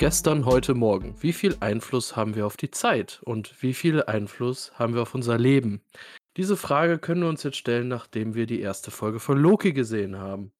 [0.00, 1.14] gestern, heute, morgen.
[1.20, 5.14] Wie viel Einfluss haben wir auf die Zeit und wie viel Einfluss haben wir auf
[5.14, 5.82] unser Leben?
[6.38, 10.16] Diese Frage können wir uns jetzt stellen, nachdem wir die erste Folge von Loki gesehen
[10.16, 10.52] haben.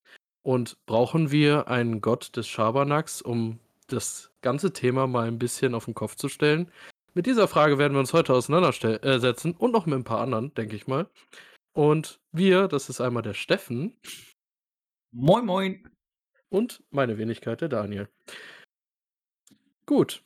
[0.43, 5.85] Und brauchen wir einen Gott des Schabernacks, um das ganze Thema mal ein bisschen auf
[5.85, 6.71] den Kopf zu stellen?
[7.15, 10.75] Mit dieser Frage werden wir uns heute auseinandersetzen und noch mit ein paar anderen, denke
[10.75, 11.09] ich mal.
[11.73, 13.97] Und wir, das ist einmal der Steffen.
[15.11, 15.89] Moin, moin.
[16.49, 18.07] Und meine Wenigkeit, der Daniel.
[19.91, 20.23] Gut.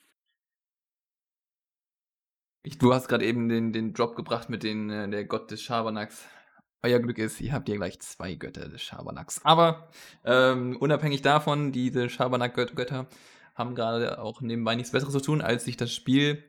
[2.61, 5.63] Ich, du hast gerade eben den, den Drop gebracht mit den, äh, der Gott des
[5.63, 6.23] Schabernacks.
[6.83, 9.43] Euer Glück ist, ihr habt hier gleich zwei Götter des Schabernacks.
[9.43, 9.89] Aber
[10.23, 13.07] ähm, unabhängig davon, diese Schabernack-Götter
[13.55, 16.43] haben gerade auch nebenbei nichts Besseres zu tun, als sich das Spiel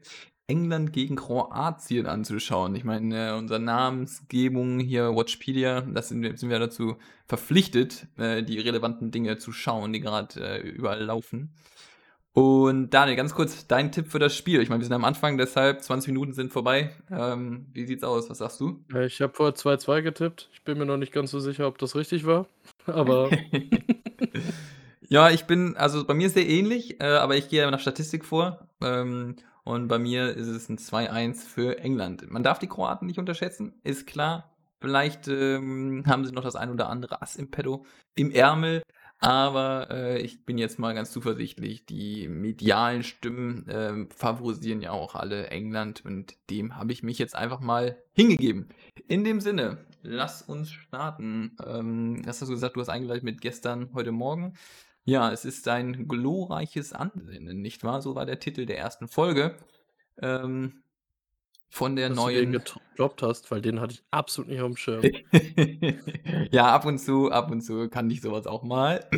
[0.47, 2.75] England gegen Kroatien anzuschauen.
[2.75, 8.61] Ich meine, äh, unsere Namensgebung hier, Watchpedia, das sind, sind wir dazu verpflichtet, äh, die
[8.61, 11.55] relevanten Dinge zu schauen, die gerade äh, überall laufen.
[12.37, 14.61] Und Daniel, ganz kurz, dein Tipp für das Spiel.
[14.61, 16.91] Ich meine, wir sind am Anfang, deshalb 20 Minuten sind vorbei.
[17.11, 18.29] Ähm, wie sieht's aus?
[18.29, 18.85] Was sagst du?
[19.07, 20.51] Ich habe vor 2-2 getippt.
[20.53, 22.47] Ich bin mir noch nicht ganz so sicher, ob das richtig war.
[22.85, 23.31] Aber.
[25.09, 28.27] ja, ich bin, also bei mir ist sehr ähnlich, äh, aber ich gehe nach Statistik
[28.27, 28.69] vor.
[28.83, 32.31] Ähm, und bei mir ist es ein 2-1 für England.
[32.31, 34.55] Man darf die Kroaten nicht unterschätzen, ist klar.
[34.83, 38.83] Vielleicht ähm, haben sie noch das ein oder andere Ass im Pedo, im Ärmel.
[39.19, 41.87] Aber äh, ich bin jetzt mal ganz zuversichtlich.
[41.87, 47.35] Die medialen Stimmen äh, favorisieren ja auch alle England und dem habe ich mich jetzt
[47.35, 48.69] einfach mal hingegeben.
[49.09, 51.57] In dem Sinne, lass uns starten.
[51.65, 54.55] Ähm, hast du gesagt, du hast eingeleitet mit gestern, heute Morgen.
[55.05, 58.03] Ja, es ist ein glorreiches Ansinnen, nicht wahr?
[58.03, 59.57] So war der Titel der ersten Folge.
[60.21, 60.83] Ähm,
[61.69, 62.53] von der Dass neuen.
[62.53, 62.65] Du den
[62.95, 65.03] gedroppt hast, weil den hatte ich absolut nicht auf dem Schirm.
[66.51, 69.09] ja, ab und zu, ab und zu kann ich sowas auch mal.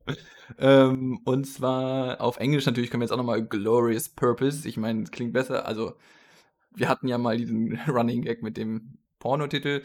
[0.58, 4.68] ähm, und zwar auf Englisch natürlich können wir jetzt auch nochmal Glorious Purpose.
[4.68, 5.66] Ich meine, es klingt besser.
[5.66, 5.94] Also,
[6.74, 9.82] wir hatten ja mal diesen Running Gag mit dem Pornotitel.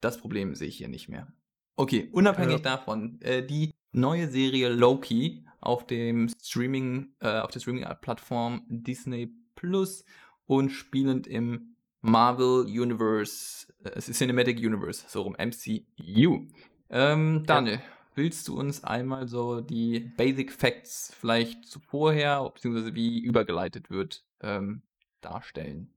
[0.00, 1.28] Das Problem sehe ich hier nicht mehr.
[1.76, 2.76] Okay, unabhängig ja.
[2.76, 10.04] davon, äh, die neue Serie Loki auf dem Streaming, äh, auf der Streaming-Plattform Disney Plus
[10.46, 16.46] und spielend im Marvel Universe, äh, Cinematic Universe, so rum, MCU.
[16.88, 17.82] Ähm, Daniel, ja.
[18.14, 24.82] willst du uns einmal so die Basic Facts vielleicht vorher, beziehungsweise wie übergeleitet wird, ähm,
[25.20, 25.92] darstellen?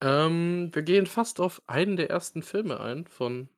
[0.00, 3.48] Ähm, wir gehen fast auf einen der ersten Filme ein von,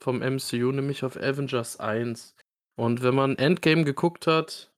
[0.00, 2.34] vom MCU, nämlich auf Avengers 1.
[2.74, 4.72] Und wenn man Endgame geguckt hat,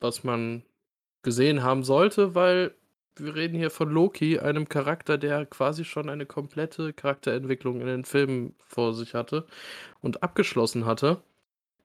[0.00, 0.62] was man
[1.22, 2.74] gesehen haben sollte, weil
[3.16, 8.04] wir reden hier von Loki, einem Charakter, der quasi schon eine komplette Charakterentwicklung in den
[8.04, 9.46] Filmen vor sich hatte
[10.00, 11.22] und abgeschlossen hatte.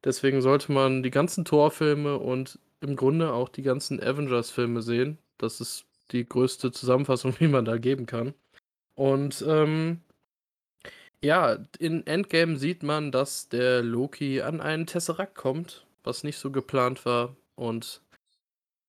[0.03, 5.17] Deswegen sollte man die ganzen Torfilme und im Grunde auch die ganzen Avengers-Filme sehen.
[5.37, 8.33] Das ist die größte Zusammenfassung, die man da geben kann.
[8.95, 10.01] Und ähm,
[11.21, 16.49] ja, in Endgame sieht man, dass der Loki an einen Tesseract kommt, was nicht so
[16.49, 18.01] geplant war und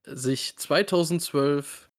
[0.04, 1.89] sich 2012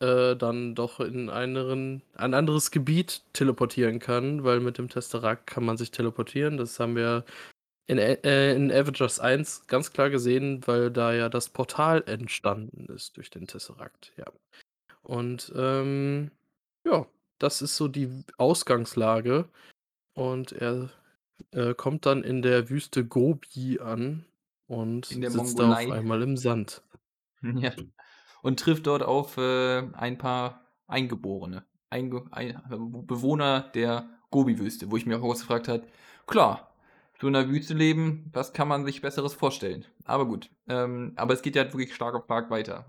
[0.00, 5.64] äh, dann doch in einen, ein anderes Gebiet teleportieren kann, weil mit dem Tesseract kann
[5.64, 6.56] man sich teleportieren.
[6.56, 7.24] Das haben wir
[7.86, 13.16] in, äh, in Avengers 1 ganz klar gesehen, weil da ja das Portal entstanden ist
[13.16, 14.26] durch den Tesseract, ja.
[15.02, 16.30] Und ähm,
[16.84, 17.06] ja,
[17.38, 19.48] das ist so die Ausgangslage.
[20.14, 20.90] Und er
[21.52, 24.24] äh, kommt dann in der Wüste Gobi an
[24.66, 26.82] und sitzt da auf einmal im Sand.
[27.42, 27.72] Ja
[28.42, 32.60] und trifft dort auf äh, ein paar Eingeborene, Einge ein,
[33.06, 35.84] Bewohner der Gobi-Wüste, wo ich mir auch gefragt habe,
[36.26, 36.74] klar,
[37.20, 39.84] so in der Wüste leben, was kann man sich Besseres vorstellen?
[40.04, 42.86] Aber gut, ähm, aber es geht ja wirklich stark auf stark weiter.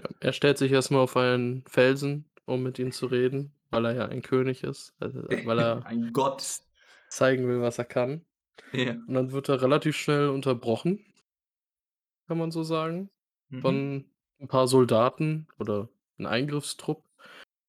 [0.00, 3.94] Ja, er stellt sich erstmal auf einen Felsen, um mit ihm zu reden, weil er
[3.94, 6.42] ja ein König ist, also, weil er ein Gott
[7.08, 8.24] zeigen will, was er kann.
[8.72, 8.92] Ja.
[9.06, 11.04] Und dann wird er relativ schnell unterbrochen,
[12.26, 13.10] kann man so sagen,
[13.48, 13.60] mhm.
[13.60, 14.04] von
[14.40, 15.88] ein paar Soldaten oder
[16.18, 17.02] ein Eingriffstrupp,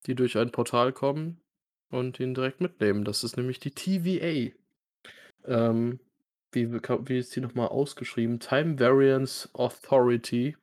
[0.06, 1.42] die durch ein Portal kommen
[1.90, 3.04] und ihn direkt mitnehmen.
[3.04, 4.54] Das ist nämlich die TVA.
[5.46, 6.00] Ähm,
[6.52, 8.40] wie, wie ist die nochmal ausgeschrieben?
[8.40, 10.56] Time Variance Authority.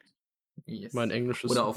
[0.66, 0.92] Yes.
[0.92, 1.66] Mein Englisch ist Oder.
[1.66, 1.76] Auf,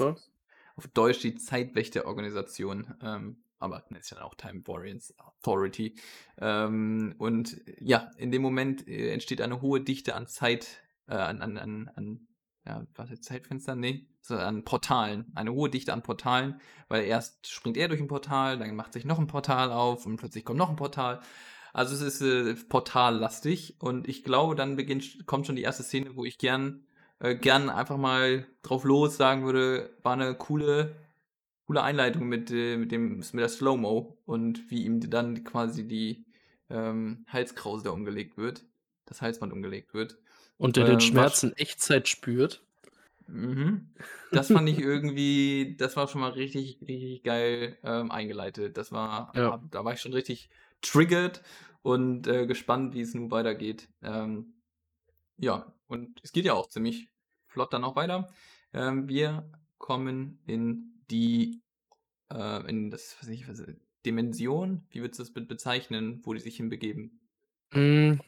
[0.76, 2.94] auf Deutsch die Zeitwächterorganisation.
[3.02, 5.96] Ähm, aber das ist ja auch Time Variance Authority.
[6.38, 11.42] Ähm, und ja, in dem Moment äh, entsteht eine hohe Dichte an Zeit, äh, an,
[11.42, 12.28] an, an, an
[12.64, 13.74] ja, was jetzt Zeitfenster?
[13.74, 15.26] Nee, an Portalen.
[15.34, 19.04] Eine hohe Dichte an Portalen, weil erst springt er durch ein Portal, dann macht sich
[19.04, 21.20] noch ein Portal auf und plötzlich kommt noch ein Portal.
[21.72, 26.16] Also es ist äh, portallastig und ich glaube, dann beginnt, kommt schon die erste Szene,
[26.16, 26.84] wo ich gern
[27.20, 30.94] äh, gern einfach mal drauf los sagen würde, war 'ne coole
[31.66, 36.26] coole Einleitung mit, äh mit dem mit der Slow-Mo und wie ihm dann quasi die,
[36.70, 38.64] ähm, Halskrause da umgelegt wird
[39.08, 40.18] das Halsband umgelegt wird.
[40.58, 42.62] Und der den Ähm, war Schmerz in Echtzeit spürt.
[43.28, 43.94] Mhm.
[44.32, 48.76] Das fand ich irgendwie das war schon mal richtig richtig geil, ähm, eingeleitet.
[48.76, 49.62] Das war Ja.
[49.70, 50.48] da war ich schon richtig
[50.80, 51.42] triggered
[51.82, 53.88] und, äh, gespannt, wie es nun weitergeht.
[54.02, 54.54] Ähm,
[55.38, 57.08] ja, und es geht ja auch ziemlich
[57.46, 58.28] flott dann auch weiter.
[58.72, 61.62] Ähm, wir kommen in die
[62.32, 63.62] äh, in das weiß ich was
[64.06, 64.86] Dimension?
[64.90, 67.20] Wie würdest du das be bezeichnen, wo die sich hinbegeben?
[67.72, 68.20] Hm.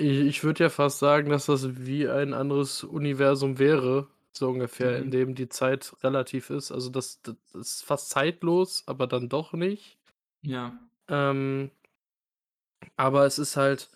[0.00, 4.98] I ich würde ja fast sagen, dass das wie ein anderes Universum wäre, so ungefähr,
[4.98, 5.10] in Mhm.
[5.10, 6.70] dem die Zeit relativ ist.
[6.70, 9.96] Also, das das ist fast zeitlos, aber dann doch nicht.
[10.42, 10.78] Ja.
[11.08, 11.70] Ähm
[12.98, 13.90] aber es ist halt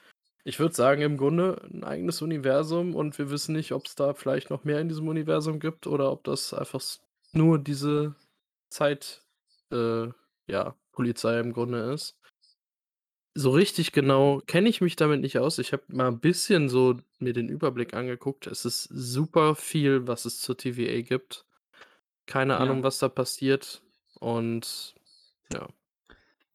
[0.45, 4.51] ich würde sagen, im Grunde 'n eigenes Universum und wir wissen nicht, ob's da vielleicht
[4.51, 7.01] noch mehr in diesem Universum gibt oder ob das einfach s
[7.33, 8.15] nur diese
[8.71, 9.23] Zeit
[9.73, 10.09] äh,
[10.49, 12.19] ja, Polizei im Grunde ist.
[13.37, 15.59] So richtig genau kenne ich mich damit nicht aus.
[15.59, 18.47] Ich habe mal 'n bisschen so mir den Überblick angeguckt.
[18.47, 21.47] Es ist super viel, was es zur TVA gibt.
[22.27, 22.85] Keine Ahnung, Ja.
[22.85, 23.83] was da passiert
[24.21, 24.95] und
[25.53, 25.69] ja.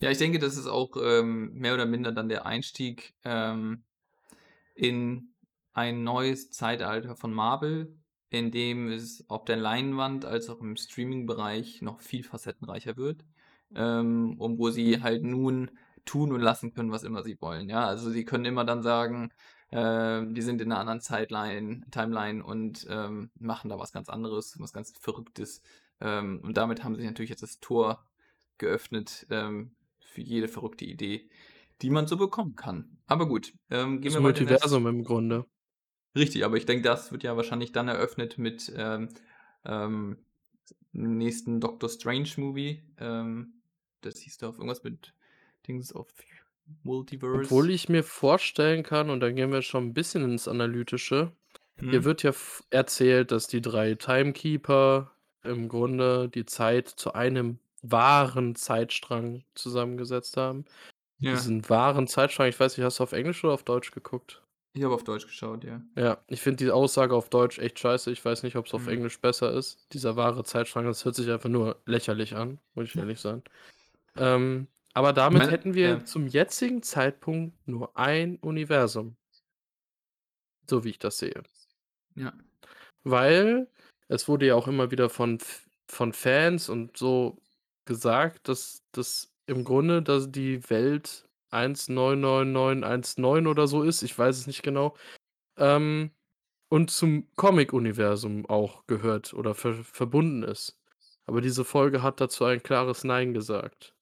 [0.01, 3.83] Ja, ich denke, das ist auch, ähm, mehr oder minder dann der Einstieg, ähm,
[4.75, 5.33] in
[5.73, 7.97] ein neues Zeitalter von Marvel,
[8.29, 13.25] in dem es auf der Leinwand als auch im Streamingbereich noch viel facettenreicher wird,
[13.75, 15.71] ähm, und wo sie halt nun
[16.07, 17.85] tun und lassen können, was immer sie wollen, ja?
[17.87, 19.31] Also, sie können immer dann sagen,
[19.71, 24.55] ähm, die sind in 'ner anderen Zeitline Timeline und, ähm, machen da was ganz anderes,
[24.59, 25.61] was ganz Verrücktes.
[26.01, 28.05] Ähm, und damit haben sie natürlich jetzt das Tor
[28.59, 31.29] geöffnet, ähm, für jede verrückte Idee,
[31.81, 32.97] die man so bekommen kann.
[33.07, 35.45] Aber gut, ähm, gehen Das wir mal Multiversum im Grunde.
[36.15, 39.09] Richtig, aber ich denke, das wird ja wahrscheinlich dann eröffnet mit, ähm,
[39.65, 40.25] ähm,
[40.93, 42.83] nächsten Doctor Strange Movie.
[44.01, 45.13] Das hieß doch irgendwas mit
[45.67, 46.07] Dings of
[46.83, 47.53] Multiverse.
[47.55, 51.33] Obwohl ich mir vorstellen kann und dann gehen wir schon 'n bisschen ins Analytische.
[51.89, 52.05] Hier Mhm.
[52.05, 52.31] wird ja
[52.69, 55.11] erzählt, dass die 3 Timekeeper
[55.43, 60.65] im Grunde die Zeit zu einem wahren Zeitstrang zusammengesetzt haben.
[61.19, 61.47] Ja.
[61.47, 64.43] Diesen wahren Zeitstrang ich weiß nicht, hast du auf Englisch oder auf Deutsch geguckt?
[64.75, 65.81] Ich habe auf Deutsch geschaut, ja.
[65.97, 68.11] Ja, ich finde die Aussage auf Deutsch echt scheiße.
[68.11, 68.87] Ich weiß nicht, ob's auf Mhm.
[68.87, 69.87] Englisch besser ist.
[69.93, 73.43] Dieser wahre Zeitstrang, das hört sich einfach nur lächerlich an, muss ich ehrlich sein.
[74.17, 74.67] Ähm,
[74.97, 76.03] aber damit Meine hätten wir ja.
[76.05, 79.15] zum jetzigen Zeitpunkt nur ein Universum.
[80.67, 81.43] So wie ich das sehe.
[82.15, 82.33] Ja.
[83.03, 83.69] Weil
[84.07, 85.37] es wurde ja auch immer wieder von
[85.87, 87.37] von Fans und so
[87.85, 94.47] gesagt, dass dass im Grunde, dass die Welt 199919 oder so ist, ich weiß es
[94.47, 94.97] nicht genau,
[95.57, 96.09] ähm,
[96.69, 100.75] und zum Comic-Universum auch gehört oder ver verbunden ist.
[101.27, 103.93] Aber diese Folge hat dazu ein klares Nein gesagt.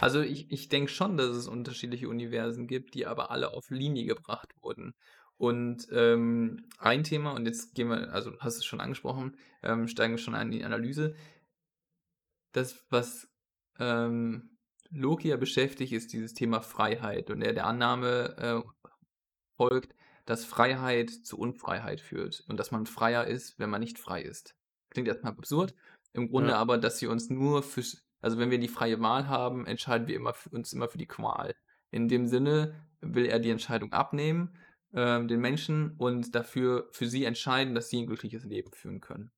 [0.00, 4.04] Also, ich ich denke schon, dass es unterschiedliche Universen gibt, die aber alle auf Linie
[4.06, 4.94] gebracht wurden.
[5.36, 10.14] Und, ähm, ein Thema und jetzt gehen wir also, hast es schon angesprochen, ähm, steigen
[10.14, 11.14] wir schon ein in die Analyse.
[12.52, 13.28] Das, was,
[13.78, 14.56] ähm,
[14.90, 18.68] Loki ja beschäftigt, ist dieses Thema Freiheit und er der Annahme, äh,
[19.56, 19.94] folgt,
[20.26, 24.56] dass Freiheit zu Unfreiheit führt und dass man freier ist, wenn man nicht frei ist.
[24.90, 25.74] Klingt erst mal absurd,
[26.12, 26.58] im Grunde Ja.
[26.58, 30.16] aber, dass wir uns nur fürs also, wenn wir die freie Wahl haben, entscheiden wir
[30.16, 31.54] immer f uns immer für die Qual.
[31.92, 34.56] In dem Sinne will er die Entscheidung abnehmen,
[34.94, 39.32] ähm, den Menschen und dafür für sie entscheiden, dass sie 'n glückliches Leben führen können.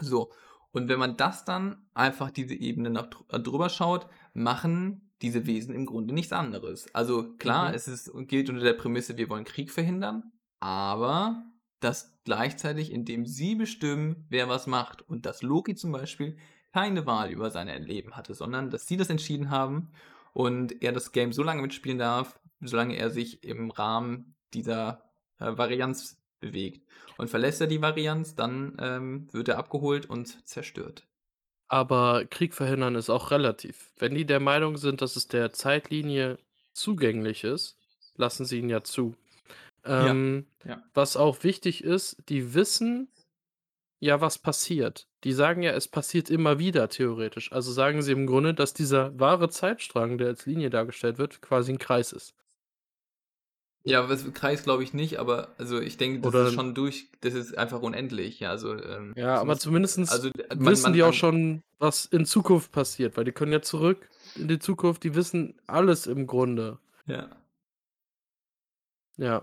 [0.00, 0.32] So,
[0.72, 5.46] und wenn man das dann einfach diese Ebene noch dr äh, drüber schaut, machen diese
[5.46, 6.92] Wesen im Grunde nichts anderes.
[6.94, 7.74] Also, klar, Mhm.
[7.74, 11.44] es ist gilt unter der Prämisse, wir wollen Krieg verhindern, aber
[11.80, 16.38] das gleichzeitig, indem sie bestimmen, wer was macht und dass Loki zum Beispiel
[16.72, 19.92] keine Wahl über sein Leben hatte, sondern dass sie das entschieden haben
[20.32, 25.56] und er das Game so lange mitspielen darf, solange er sich im Rahmen dieser, äh,
[25.56, 26.86] Varianz bewegt.
[27.18, 31.06] Und verlässt er die Varianz, dann, ähm, wird er abgeholt und zerstört.
[31.68, 33.92] Aber Krieg verhindern ist auch relativ.
[33.98, 36.38] Wenn die der Meinung sind, dass es der Zeitlinie
[36.74, 37.78] zugänglich ist,
[38.16, 39.16] lassen sie ihn ja zu.
[39.98, 40.82] Ja, Ähm, ja.
[40.94, 43.10] was auch wichtig ist, die wissen
[44.02, 45.06] ja, was passiert.
[45.22, 47.52] Die sagen ja, es passiert immer wieder theoretisch.
[47.52, 51.70] Also, sagen sie im Grunde, dass dieser wahre Zeitstrang, der als Linie dargestellt wird, quasi
[51.72, 52.32] 'n Kreis ist.
[53.84, 57.08] Ja, was Kreis glaube ich nicht, aber also, ich denke, das Oder ist schon durch
[57.20, 61.02] das ist einfach unendlich, ja, also, ähm, Ja, aber zumindest also, man wissen man die
[61.02, 65.02] auch man schon, was in Zukunft passiert, weil die können ja zurück in die Zukunft,
[65.04, 66.78] die wissen alles im Grunde.
[67.06, 67.42] Ja.
[69.18, 69.42] Ja.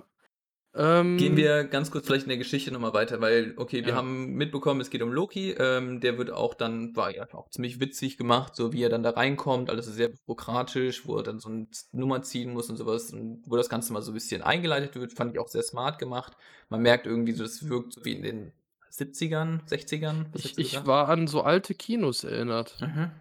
[1.17, 3.93] Gehen Ähm wir ganz kurz vielleicht in der Geschichte noch mal weiter, weil okay, wir
[3.93, 3.95] Ja.
[3.95, 5.51] haben mitbekommen, es geht um Loki.
[5.51, 9.03] Ähm, der wird auch dann war ja auch ziemlich witzig gemacht, so wie er dann
[9.03, 9.69] da reinkommt.
[9.69, 13.11] Alles ist sehr bürokratisch, wo er dann so z Nummer ziehen muss und so was
[13.11, 15.99] und wo das Ganze mal so 'n bisschen eingeleitet wird, fand ich auch sehr smart
[15.99, 16.37] gemacht.
[16.69, 18.53] Man merkt irgendwie so, das wirkt so wie in den
[18.89, 20.29] 70ern, 60ern.
[20.33, 22.79] Was Ich ich war an so alte Kinos erinnert.
[22.79, 23.11] Mhm.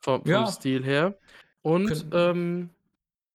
[0.00, 0.46] Vom vom Ja.
[0.46, 1.18] Stil her.
[1.62, 2.70] Und, Können ähm,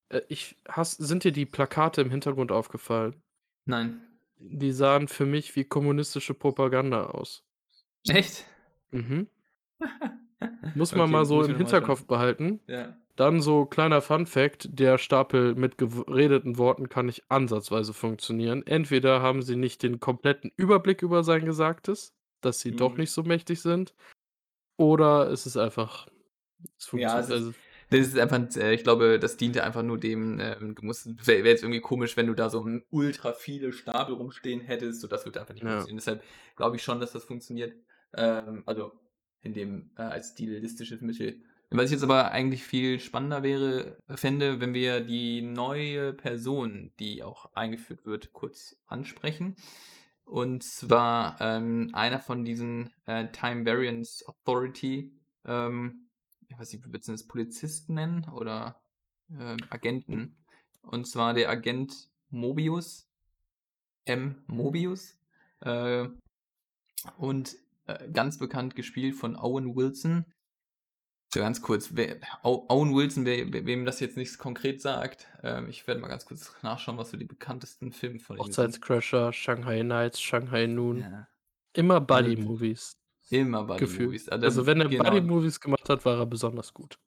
[0.10, 3.22] äh, ich hast sind dir die Plakate im Hintergrund aufgefallen?
[3.68, 4.02] Nein.
[4.40, 7.44] Die sahen für mich wie kommunistische Propaganda aus.
[8.08, 8.46] Echt?
[8.92, 9.28] Mhm.
[10.76, 12.60] Muss man Okay, mal so im Hinterkopf behalten.
[12.68, 12.98] Ja.
[13.16, 18.66] Dann so kleiner Fun Fact: Der Stapel mit geredeten Worten kann nicht ansatzweise funktionieren.
[18.68, 23.00] Entweder haben sie nicht den kompletten Überblick über sein Gesagtes, dass sie doch Mhm.
[23.00, 23.96] nicht so mächtig sind,
[24.78, 26.08] oder es ist einfach
[26.80, 27.54] es Ja, funktio es ist also
[27.90, 31.40] das ist einfach z ich glaube, das diente einfach nur dem, ähm du musst wäre
[31.44, 35.08] wäre jetzt irgendwie komisch, wenn du da so 'n ultra viele Stapel rumstehen hättest, so
[35.08, 35.70] das würde einfach nicht Ja.
[35.70, 35.98] funktionieren.
[35.98, 36.24] Deshalb
[36.56, 37.74] glaube ich schon, dass das funktioniert.
[38.16, 38.92] Ähm, also
[39.42, 41.42] in dem äh, als stilistisches Mittel.
[41.72, 47.24] Was ich jetzt aber eigentlich viel spannender wäre fände, wenn wir die neue Person, die
[47.24, 49.56] auch eingeführt wird, kurz ansprechen.
[50.26, 55.12] Und zwar, ähm, einer von diesen, äh, Time Variance Authority,
[55.46, 56.05] ähm,
[56.48, 58.82] ich weiß nicht, wie du das Polizisten nennen oder,
[59.32, 60.38] ähm, Agenten?
[60.82, 63.08] Und zwar der Agent Mobius.
[64.06, 64.44] M.
[64.48, 65.18] Mobius.
[65.62, 66.08] Äh,
[67.18, 67.56] und,
[67.88, 70.26] äh, ganz bekannt gespielt von Owen Wilson.
[71.34, 75.68] So ganz kurz, wer Owen Wilson, we we wem das jetzt nichts konkret sagt, ähm,
[75.68, 78.48] ich werde mal ganz kurz nachschauen, was so die bekanntesten Filme von ihm sind.
[78.48, 81.00] Hochzeitscrasher, Shanghai Nights, Shanghai Noon.
[81.00, 81.28] Ja.
[81.74, 82.98] Immer Also Buddy Movies.
[83.32, 83.90] Immer Buddy Gefühlt.
[83.90, 84.30] Movies.
[84.30, 85.22] Ah, Also, dann wenn er genau.
[85.22, 86.98] Movies gemacht hat, war er besonders gut.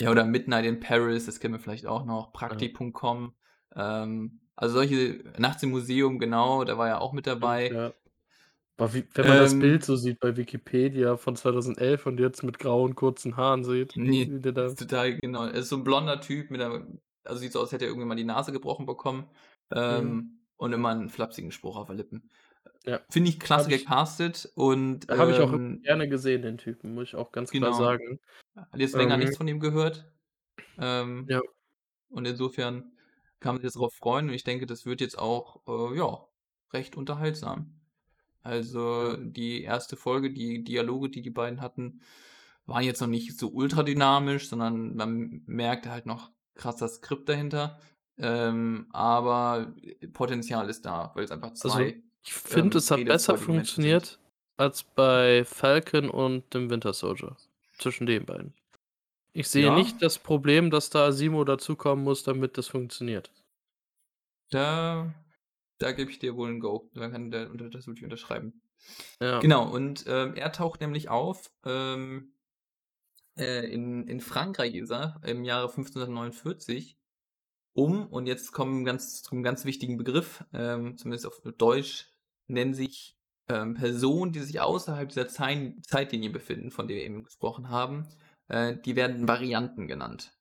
[0.00, 2.32] Ja, oder Midnight in Paris, das kennen wir vielleicht auch noch.
[2.50, 2.68] Ja.
[2.92, 3.34] Praktik.com.
[3.74, 7.76] Ähm, also solche Nachts im Museum, genau, da war er auch mit dabei.
[7.76, 7.92] ja.
[8.78, 12.58] Wie wenn man das Ähm Bild so sieht bei Wikipedia von 2011 und jetzt mit
[12.58, 15.44] grauen, kurzen Haaren sieht, Ne, wie der da ist total genau.
[15.46, 16.86] Er ist so 'n blonder Typ mit 'ner
[17.24, 19.28] also sieht so aus, als hätte er irgendwann mal die Nase gebrochen bekommen,
[19.88, 20.18] Mhm.
[20.18, 22.30] ähm, und immer 'n flapsigen Spruch auf der Lippen.
[22.86, 23.00] Ja.
[23.10, 26.94] Finde ich klasse Habe ich gecastet und, habe ich auch ähm gerne gesehen, den Typen,
[26.94, 27.78] muss ich auch ganz klar Genau.
[27.78, 28.20] sagen.
[28.56, 30.12] Hatte jetzt länger Ähm nichts von ihm gehört.
[30.78, 31.40] Ähm, Ja.
[32.10, 32.92] und insofern
[33.40, 36.26] kann man sich jetzt drauf freuen und ich denke, das wird jetzt auch, äh, ja,
[36.72, 37.80] recht unterhaltsam.
[38.42, 39.96] Also, die 1.
[39.96, 42.02] Folge, die Dialoge, die die beiden hatten,
[42.66, 47.28] waren jetzt noch nicht so ultra dynamisch, sondern man merkte halt noch krass das Skript
[47.28, 47.80] dahinter.
[48.18, 49.74] Ähm, aber
[50.14, 53.38] Potenzial ist da, weil's einfach Also, 2, ich finde, ähm, es hat besser sind.
[53.38, 54.18] funktioniert
[54.56, 57.36] als bei Falcon und dem Winter Soldier.
[57.78, 58.54] Zwischen den beiden.
[59.34, 59.72] Ich sehe Ja.
[59.72, 63.32] nicht das Problem, dass da Asimo dazukommen muss, damit das funktioniert.
[64.52, 65.14] Da
[65.78, 66.90] da gebe ich dir wohl 'n Go.
[66.94, 68.62] Da kann unter das würde ich unterschreiben.
[69.20, 69.42] Ja.
[69.42, 72.34] Genau, und, ähm, er taucht nämlich auf, ähm,
[73.38, 76.97] äh, in in Frankreich ist er im Jahre 1549,
[77.72, 82.12] um und jetzt kommen ganz zum ganz wichtigen Begriff, ähm, zumindest auf Deutsch,
[82.46, 83.16] nennen sich,
[83.48, 88.06] ähm, Personen, die sich außerhalb dieser Zein Zeitlinie befinden, von der wir eben gesprochen haben,
[88.48, 90.36] äh, die werden Varianten genannt.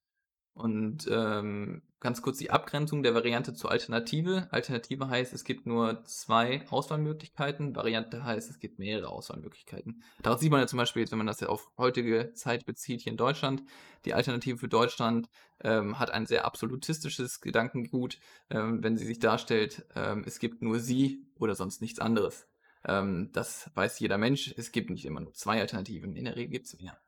[0.53, 4.47] Und, ähm, ganz kurz die Abgrenzung der Variante zur Alternative.
[4.51, 7.75] Alternative heißt, es gibt nur 2 Auswahlmöglichkeiten.
[7.75, 10.03] Variante heißt, es gibt mehrere Auswahlmöglichkeiten.
[10.21, 13.01] Daraus sieht man ja zum Beispiel jetzt, wenn man das ja auf heutige Zeit bezieht
[13.01, 13.63] hier in Deutschland,
[14.05, 15.27] die Alternative für Deutschland,
[15.63, 20.79] ähm, hat ein sehr absolutistisches Gedankengut, ähm, wenn sie sich darstellt, ähm, es gibt nur
[20.79, 22.47] sie oder sonst nichts anderes.
[22.85, 24.53] Ähm, das weiß jeder Mensch.
[24.55, 26.15] Es gibt nicht immer nur 2 Alternativen.
[26.15, 26.99] In der Regel gibt's mehr.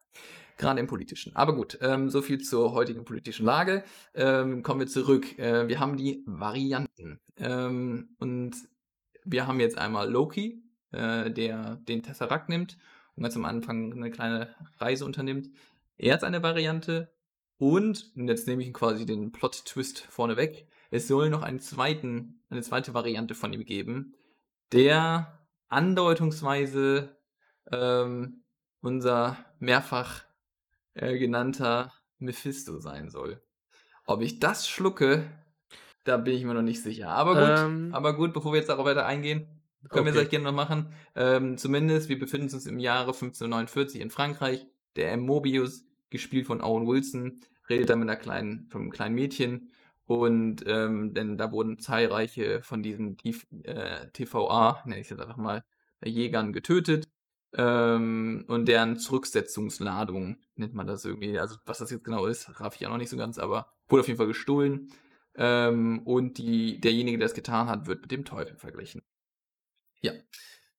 [0.59, 1.35] Grade im Politischen.
[1.35, 3.83] Aber gut, ähm, so viel zur heutigen politischen Lage.
[4.13, 5.39] Ähm, kommen wir zurück.
[5.39, 7.19] Äh, wir haben die Varianten.
[7.37, 8.55] Ähm, und
[9.23, 10.61] wir haben jetzt einmal Loki,
[10.91, 12.77] äh, der den Tesseract nimmt
[13.15, 15.49] und ganz am Anfang 'ne kleine Reise unternimmt.
[15.97, 17.11] Er ist eine Variante
[17.57, 20.67] und und jetzt nehme ich quasi den Plot-Twist vorneweg.
[20.91, 24.15] Es soll noch einen zweiten eine zweite Variante von ihm geben,
[24.73, 25.39] der
[25.69, 27.17] andeutungsweise,
[27.71, 28.43] ähm,
[28.81, 30.23] unser mehrfach,
[30.95, 33.41] äh, genannter Mephisto sein soll.
[34.05, 35.29] Ob ich das schlucke,
[36.05, 37.09] da bin ich mir noch nicht sicher.
[37.09, 40.13] Aber gut Ähm aber gut, bevor wir jetzt darauf weiter eingehen, können wir Okay.
[40.13, 40.93] gleich gerne noch machen.
[41.15, 44.67] Ähm, zumindest, wir befinden uns im Jahre 1549 in Frankreich.
[44.97, 45.21] Der M.
[45.21, 49.71] Mobius, gespielt von Owen Wilson, redet da mit 'ner kleinen von 'nem kleinen Mädchen
[50.05, 53.17] und, ähm, denn da wurden zahlreiche von diesen
[53.65, 55.63] äh, TVA, nenne ich's jetzt einfach mal,
[56.05, 57.09] Jägern getötet,
[57.53, 61.39] ähm, und deren Zurücksetzungsladung nennt man das irgendwie.
[61.39, 64.01] Also, was das jetzt genau ist, raffe ich auch noch nicht so ganz, aber wurde
[64.01, 64.91] auf jeden Fall gestohlen.
[65.35, 69.01] Ähm, und die derjenige, der es getan hat, wird mit dem Teufel verglichen.
[70.01, 70.13] Ja.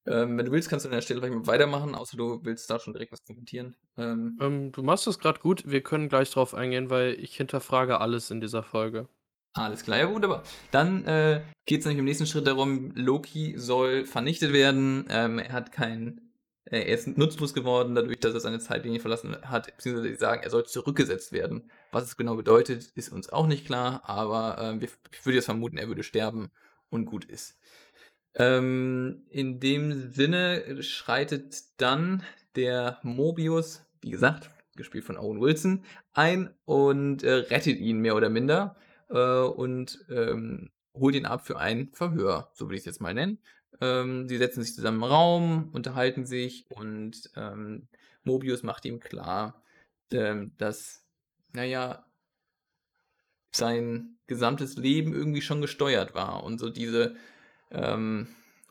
[0.07, 2.69] Ähm, wenn du willst, kannst du an der Stelle vielleicht mal weitermachen, außer du willst
[2.69, 3.75] da schon direkt was kommentieren.
[3.97, 5.63] Ähm Ähm, du machst das grad gut.
[5.67, 9.07] Wir können gleich drauf eingehen, weil ich hinterfrage alles in dieser Folge.
[9.53, 10.43] Alles klar, ja wunderbar.
[10.71, 15.05] Dann, äh, geht's nämlich im nächsten Schritt darum, Loki soll vernichtet werden.
[15.09, 16.30] Ähm, er hat kein äh,
[16.79, 20.49] er ist nutzlos geworden dadurch, dass er seine Zeitlinie verlassen hat, beziehungsweise sie sagen, er
[20.49, 21.69] soll zurückgesetzt werden.
[21.91, 25.77] Was es genau bedeutet, ist uns auch nicht klar, aber, wir ich würde jetzt vermuten,
[25.77, 26.49] er würde sterben
[26.89, 27.57] und gut ist.
[28.35, 32.23] Ähm, in dem Sinne schreitet dann
[32.55, 38.29] der Mobius, wie gesagt, gespielt von Owen Wilson, ein und, äh, rettet ihn mehr oder
[38.29, 38.77] minder,
[39.09, 43.39] äh, und, ähm, holt ihn ab für ein Verhör, so würde ich's jetzt mal nennen.
[43.81, 47.87] Ähm, sie setzen sich zusammen im Raum, unterhalten sich und, ähm,
[48.23, 49.63] Mobius macht ihm klar,
[50.11, 51.05] ähm, dass,
[51.53, 52.05] na ja
[53.53, 57.15] sein gesamtes Leben irgendwie schon gesteuert war und so diese,
[57.71, 58.27] ähm,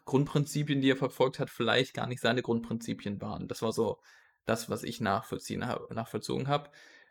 [0.07, 3.47] Grundprinzipien, die er verfolgt hat, vielleicht gar nicht seine Grundprinzipien waren.
[3.49, 4.01] Das war so
[4.47, 6.71] das, was ich nachvollziehen ha nachvollzogen habe.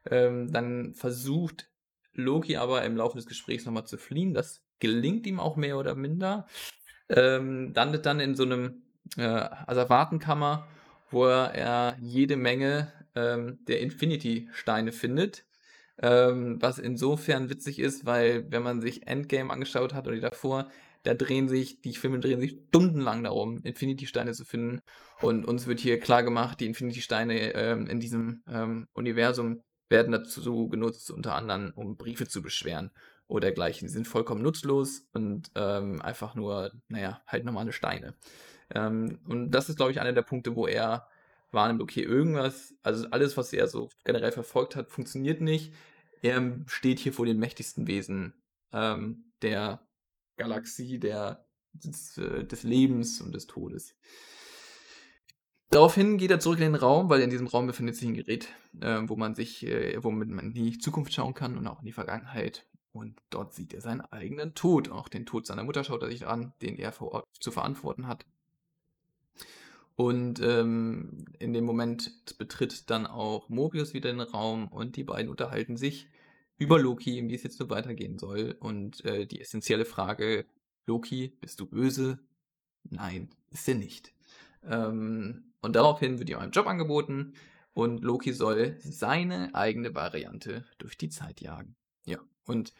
[0.10, 1.70] Ähm, dann versucht
[2.14, 4.34] Loki aber im Laufe des Gesprächs noch mal zu fliehen.
[4.34, 6.48] Das gelingt ihm auch mehr oder minder.
[7.10, 8.84] Ähm, landet dann in so 'nem,
[9.18, 10.68] äh, Asservatenkammer,
[11.10, 15.46] wo er jede Menge, ähm, der Infinity-Steine findet.
[16.02, 20.70] Ähm, was insofern witzig ist, weil wenn man sich Endgame angeschaut hat oder die davor,
[21.04, 24.80] da drehen sich die Filme drehen sich stundenlang darum, Infinity-Steine zu finden.
[25.22, 31.12] Und uns wird hier klargemacht, die Infinity-Steine, ähm, in diesem, ähm, Universum werden dazu genutzt,
[31.12, 32.92] unter anderem, um Briefe zu beschweren
[33.30, 33.88] oder dergleichen.
[33.88, 38.16] Die sind vollkommen nutzlos und, ähm, einfach nur, na ja, halt normale Steine.
[38.72, 41.08] Ähm, und das ist, glaube ich, einer der Punkte, wo er
[41.52, 45.74] wahrnimmt, okay, irgendwas also alles, was er so generell verfolgt hat, funktioniert nicht.
[46.22, 48.34] Er steht hier vor den mächtigsten Wesen,
[48.74, 49.88] ähm, der
[50.38, 53.96] Galaxie, der des, äh, des Lebens und des Todes.
[55.70, 58.48] Daraufhin geht er zurück in den Raum, weil in diesem Raum befindet sich ein Gerät,
[58.82, 61.86] äh, wo man sich äh, womit man in die Zukunft schauen kann und auch in
[61.86, 62.66] die Vergangenheit.
[62.92, 64.90] Und dort sieht er seinen eigenen Tod.
[64.90, 68.08] Auch den Tod seiner Mutter schaut er sich an, den er vor Ort zu verantworten
[68.08, 68.26] hat.
[69.96, 75.30] Und, ähm, in dem Moment betritt dann auch Mobius wieder den Raum und die beiden
[75.30, 76.08] unterhalten sich
[76.58, 78.56] über Loki, wie es jetzt so weitergehen soll.
[78.60, 80.46] Und, äh, die essenzielle Frage:
[80.88, 82.20] „Loki, bist du böse?“
[82.84, 84.14] „Nein, ist er nicht.“
[84.64, 87.34] Ähm, und daraufhin wird ihm ein Job angeboten
[87.74, 91.76] und Loki soll seine eigene Variante durch die Zeit jagen.
[92.46, 92.74] Und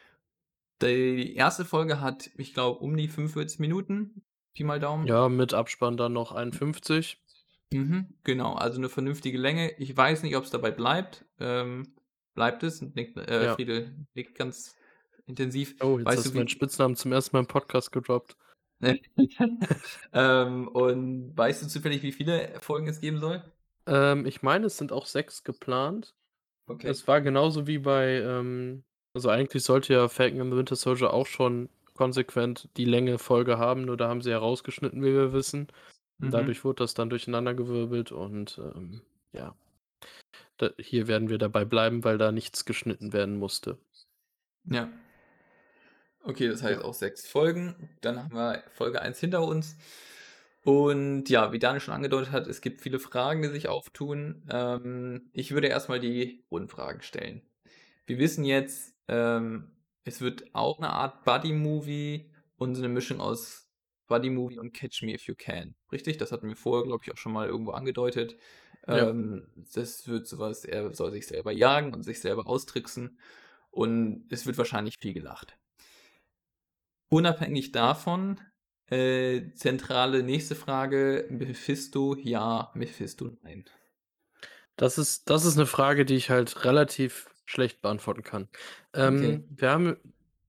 [0.82, 4.22] die erste Folge hat, ich glaube, um die 45 Minuten,
[4.54, 5.06] Pi mal Daumen.
[5.06, 7.18] Ja, mit Abspann dann noch 51.
[7.72, 9.72] Mhm, genau, also 'ne vernünftige Länge.
[9.78, 11.24] Ich weiß nicht, ob's dabei bleibt.
[11.38, 11.94] Ähm,
[12.34, 12.80] bleibt es?
[12.82, 13.54] Nickt äh, Ja.
[13.54, 14.74] Friedel nickt ganz
[15.26, 15.76] intensiv.
[15.80, 17.32] Oh, jetzt Weißt hast du, meinen Spitznamen zum 1.
[17.32, 18.36] Mal im Podcast gedroppt.
[20.12, 23.44] Ähm, und weißt du zufällig, wie viele Folgen es geben soll?
[23.86, 26.14] Ähm, ich meine, es sind auch 6 geplant.
[26.66, 26.88] Okay.
[26.88, 28.82] Es war genauso wie bei, ähm
[29.14, 33.58] also eigentlich sollte ja Falcon and the Winter Soldier auch schon konsequent die Länge Folge
[33.58, 35.68] haben, nur da haben sie ja rausgeschnitten, wie wir wissen.
[36.18, 36.30] Mhm.
[36.30, 39.56] dadurch wurde das dann durcheinandergewirbelt und, ähm, ja.
[40.58, 43.78] Da hier werden wir dabei bleiben, weil da nichts geschnitten werden musste.
[44.64, 44.90] Ja.
[46.22, 46.84] Okay, das heißt Ja.
[46.84, 47.88] auch 6 Folgen.
[48.02, 49.76] Dann haben wir Folge 1 hinter uns.
[50.62, 54.42] Und ja, wie Daniel schon angedeutet hat, es gibt viele Fragen, die sich auftun.
[54.50, 57.42] Ähm, ich würde erst mal die Grundfragen stellen.
[58.06, 59.72] Wir wissen jetzt, ähm,
[60.04, 63.68] es wird auch 'ne Art Buddy-Movie und so 'ne Mischung aus
[64.08, 65.76] Buddy-Movie und Catch Me If You Can.
[65.92, 66.18] Richtig?
[66.18, 68.36] Das hatten wir vorher, glaube ich, auch schon mal irgendwo angedeutet.
[68.88, 69.10] Ja.
[69.10, 73.18] Ähm, das wird so was er soll sich selber jagen und sich selber austricksen
[73.70, 75.58] und es wird wahrscheinlich viel gelacht.
[77.12, 78.40] Unabhängig davon,
[78.88, 83.64] äh, zentrale nächste Frage: Mephisto ja, Mephisto nein?
[84.78, 88.48] Das ist das ist 'ne Frage, die ich halt relativ schlecht beantworten kann.
[88.92, 89.06] Okay.
[89.06, 89.96] Ähm, wir haben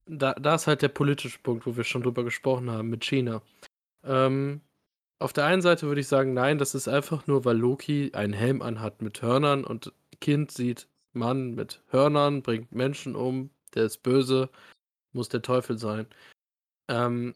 [0.06, 3.42] da da ist halt der politische Punkt, wo wir schon drüber gesprochen haben mit China.
[4.04, 4.62] Ähm,
[5.20, 8.34] auf der einen Seite würde ich sagen: „Nein, das ist einfach nur, weil Loki einen
[8.34, 14.04] Helm anhat mit Hörnern und Kind sieht Mann mit Hörnern, bringt Menschen um, der ist
[14.04, 14.50] böse,
[15.14, 16.08] muss der Teufel sein.“
[16.90, 17.34] Ähm,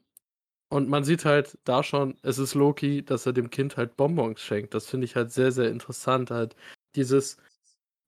[0.69, 4.41] und man sieht halt da schon, es ist Loki, dass er dem Kind halt Bonbons
[4.41, 4.73] schenkt.
[4.73, 6.55] Das finde ich halt sehr, sehr interessant halt.
[6.95, 7.37] Dieses,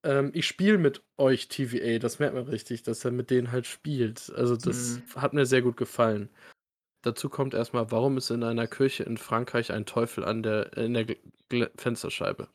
[0.03, 3.65] ähm: „Ich spiele mit euch TVA“, das merkt man richtig, dass er mit denen halt
[3.67, 4.31] spielt.
[4.36, 5.15] Also, das Mhm.
[5.15, 6.29] hat mir sehr gut gefallen.
[7.03, 10.73] Dazu kommt erst mal, warum ist in einer Kirche in Frankreich ein Teufel an der
[10.77, 11.17] in der Gl
[11.49, 12.49] Gl Fensterscheibe?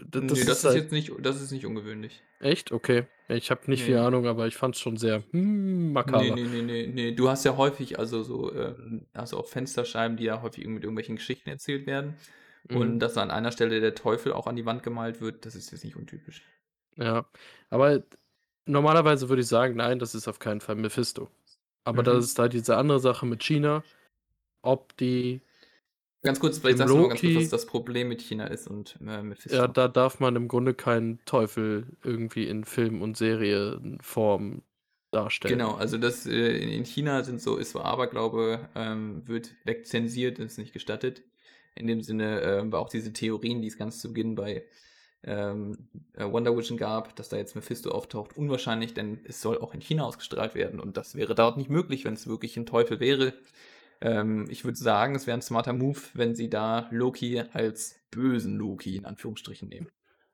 [0.00, 2.24] D Ne, das das ist ist halt jetzt nicht das ist nicht ungewöhnlich.
[2.38, 2.70] Echt?
[2.72, 3.06] Okay.
[3.28, 3.98] Ich habe nicht viel Ne.
[3.98, 6.36] Ahnung, aber ich fand's schon sehr, hm, makaber.
[6.36, 7.12] ne, ne, ne, ne.
[7.14, 11.16] Du hast ja häufig also so, ähm also auch Fensterscheiben, die ja häufig mit irgendwelchen
[11.16, 12.16] Geschichten erzählt werden.
[12.68, 13.00] Und Mhm.
[13.00, 15.84] dass an einer Stelle der Teufel auch an die Wand gemalt wird, das ist jetzt
[15.84, 16.42] nicht untypisch.
[16.96, 17.26] Ja,
[17.70, 18.02] aber
[18.66, 21.30] normalerweise würde ich sagen: „Nein, das ist auf keinen Fall Mephisto.“
[21.84, 22.26] Aber Mhm.
[22.26, 23.84] ist da diese andere Sache mit China,
[24.62, 25.42] ob die
[26.22, 28.46] Ganz kurz, vielleicht sagst du noch mal ganz kurz, was Loki das Problem mit China
[28.46, 29.68] ist und, äh, Ja, Mephisto.
[29.68, 34.62] da darf man im Grunde keinen Teufel irgendwie in Film und Serienform
[35.10, 35.62] darstellen.
[35.62, 40.58] Genau, also das, äh in China sind so ist so Aberglaube, ähm, wird wegzensiert, ist
[40.58, 41.22] nicht gestattet.
[41.76, 44.64] In dem Sinne, ähm, war auch diese Theorien, die es ganz zu Beginn bei,
[45.24, 49.74] ähm, äh, Wonder Vision gab, dass da jetzt Mephisto auftaucht, unwahrscheinlich, denn es soll auch
[49.74, 53.34] in China ausgestrahlt werden und das wäre dort nicht möglich, wenn's wirklich 'n Teufel wäre.
[54.02, 58.56] Ähm, ich würde sagen, es wäre 'n smarter Move, wenn sie da Loki als bösen
[58.58, 59.88] Loki in Anführungsstrichen nehmen.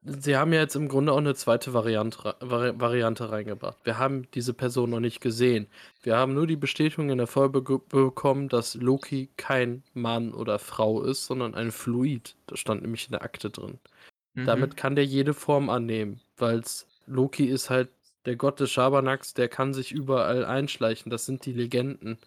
[0.08, 1.72] Sie haben ja jetzt im Grunde auch 'ne 2.
[1.74, 3.76] Variant rei Vari Variante reingebracht.
[3.84, 5.66] Wir haben diese Person noch nicht gesehen.
[6.02, 10.60] Wir haben nur die Bestätigung in der Folge ge bekommen, dass Loki kein Mann oder
[10.60, 12.36] Frau ist, sondern ein Fluid.
[12.46, 13.80] Das stand nämlich in der Akte drin.
[14.44, 14.76] Damit Mhm.
[14.76, 17.90] kann der jede Form annehmen, weil's Loki ist halt
[18.26, 21.10] der Gott des Schabernacks, der kann sich überall einschleichen.
[21.10, 22.18] Das sind die Legenden,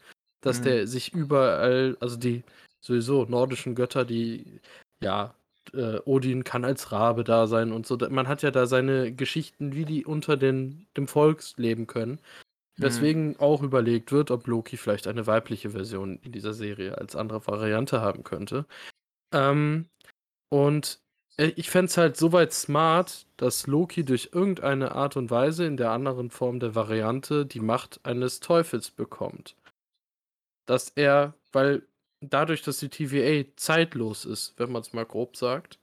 [0.42, 0.64] dass Mhm.
[0.64, 2.44] der sich überall also die
[2.82, 4.62] sowieso nordischen Götter, die
[5.04, 5.34] ja,
[5.74, 7.98] äh, Odin kann als Rabe da sein und so.
[8.10, 12.20] Man hat ja da seine Geschichten, wie die unter den dem Volks leben können,
[12.80, 12.84] Mhm.
[12.84, 17.46] weswegen auch überlegt wird, ob Loki vielleicht eine weibliche Version in dieser Serie als andere
[17.48, 18.66] Variante haben könnte.
[19.34, 19.90] Ähm,
[20.50, 21.02] und,
[21.38, 25.66] äh, ich fände es halt so weit smart, dass Loki durch irgendeine Art und Weise
[25.66, 29.56] in der anderen Form der Variante die Macht eines Teufels bekommt.
[30.68, 31.82] Dass er weil
[32.22, 35.80] dadurch, dass die TVA zeitlos ist, wenn man's mal grob sagt,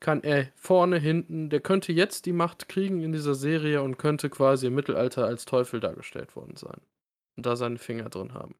[0.00, 4.28] kann er vorne, hinten der könnte jetzt die Macht kriegen in dieser Serie und könnte
[4.28, 6.80] quasi im Mittelalter als Teufel dargestellt worden sein
[7.36, 8.54] und da seine Finger drin haben.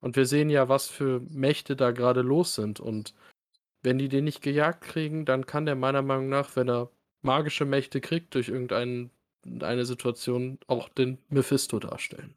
[0.00, 3.14] Und wir sehen ja, was für Mächte da grade los sind und
[3.82, 6.90] wenn die den nicht gejagt kriegen, dann kann der meiner Meinung nach, wenn er
[7.22, 9.10] magische Mächte kriegt durch irgendein
[9.60, 12.34] eine Situation, auch den Mephisto darstellen.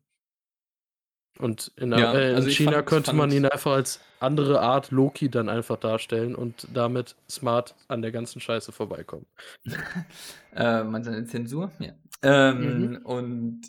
[1.40, 4.92] Und in Ja, äh, in also China fand könnte man ihn einfach als andere Art
[4.92, 9.26] Loki dann einfach darstellen und damit smart an der ganzen Scheiße vorbeikommen.
[10.56, 11.72] Äh, meinst du eine Zensur?
[11.80, 11.94] Ja.
[12.24, 13.00] Mhm.
[13.00, 13.62] Ähm, und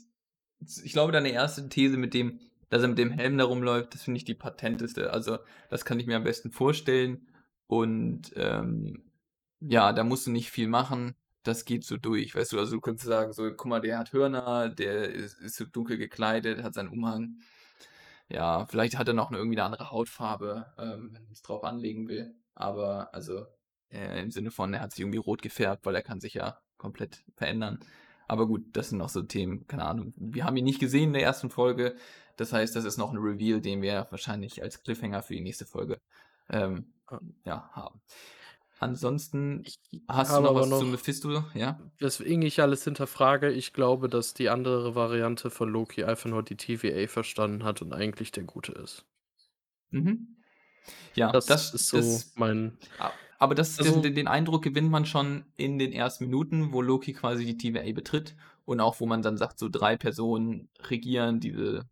[0.85, 4.03] ich glaube, deine erste These mit dem dass er mit dem Helm da rumläuft, das
[4.03, 5.13] finde ich die patenteste.
[5.13, 5.39] Also,
[5.71, 7.29] das kann ich mir am besten vorstellen
[7.69, 9.13] und, ähm,
[9.61, 11.15] ja, da musst du nicht viel machen.
[11.45, 12.59] Das geht so durch, weißt du?
[12.59, 15.99] Also, du könntest sagen so: „Guck mal, der hat Hörner, der ist ist so dunkel
[15.99, 17.39] gekleidet, hat seinen Umhang.“
[18.31, 22.09] Ja, vielleicht hat er noch 'ne irgendwie 'ne andere Hautfarbe, ähm, wenn man's drauf anlegen
[22.09, 22.35] will.
[22.55, 23.47] Aber also,
[23.91, 26.59] äh, im Sinne von, er hat sich irgendwie rot gefärbt, weil er kann sich ja
[26.79, 27.81] komplett verändern.
[28.27, 30.15] Aber gut, das sind noch so Themen, keine Ahnung.
[30.17, 31.97] Wir haben ihn nicht gesehen in der ersten Folge.
[32.37, 35.67] Das heißt, das ist noch 'n Reveal, den wir wahrscheinlich als Cliffhanger für die nächste
[35.67, 36.01] Folge,
[36.49, 37.21] ähm, Ah.
[37.45, 38.01] ja, haben.
[38.85, 41.91] Ansonsten Ich hast du habe noch aber was zu noch Mephisto, ja?
[41.99, 46.57] weswegen ich alles hinterfrage, ich glaube, dass die andere Variante von Loki einfach nur die
[46.57, 49.05] TVA verstanden hat und eigentlich der Gute ist.
[49.93, 50.37] Mhm.
[51.15, 54.63] Ja, Das das ist so das mein a aber das den also den den Eindruck
[54.65, 59.01] gewinnt man schon in den ersten Minuten, wo Loki quasi die TVA betritt und auch,
[59.01, 61.89] wo man dann sagt, so 3 Personen regieren diese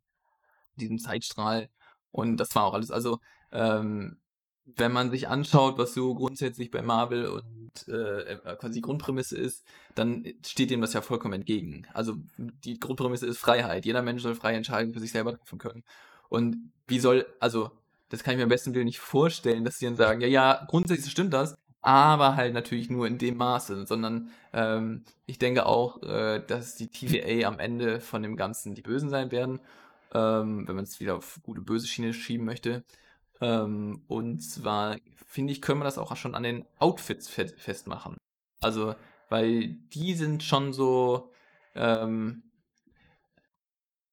[0.76, 1.70] diesen Zeitstrahl
[2.12, 2.90] und das war auch alles.
[2.92, 3.20] Also,
[3.52, 4.20] ähm,
[4.64, 9.64] wenn man sich anschaut, was so grundsätzlich bei Marvel und, äh, äh, quasi Grundprämisse ist,
[9.94, 11.86] dann steht dem das ja vollkommen entgegen.
[11.94, 13.84] Also, die Grundprämisse ist Freiheit.
[13.86, 15.82] Jeder Mensch soll freie Entscheidungen für sich selber treffen können.
[16.28, 17.70] Und wie soll also,
[18.08, 20.64] das kann ich mir am besten Willen nicht vorstellen, dass sie dann sagen: „Ja, ja,
[20.68, 26.02] grundsätzlich stimmt das, aber halt natürlich nur in dem Maße“, sondern, ähm, ich denke auch,
[26.02, 29.60] äh, dass die TVA am Ende von dem Ganzen die Bösen sein werden,
[30.14, 32.84] ähm, wenn man's wieder auf Gute-Böse Schiene schieben möchte.
[33.42, 38.16] Ähm, und zwar finde ich, können wir das auch schon an den Outfits festmachen.
[38.62, 38.94] Also,
[39.28, 41.32] weil die sind schon so,
[41.74, 42.44] ähm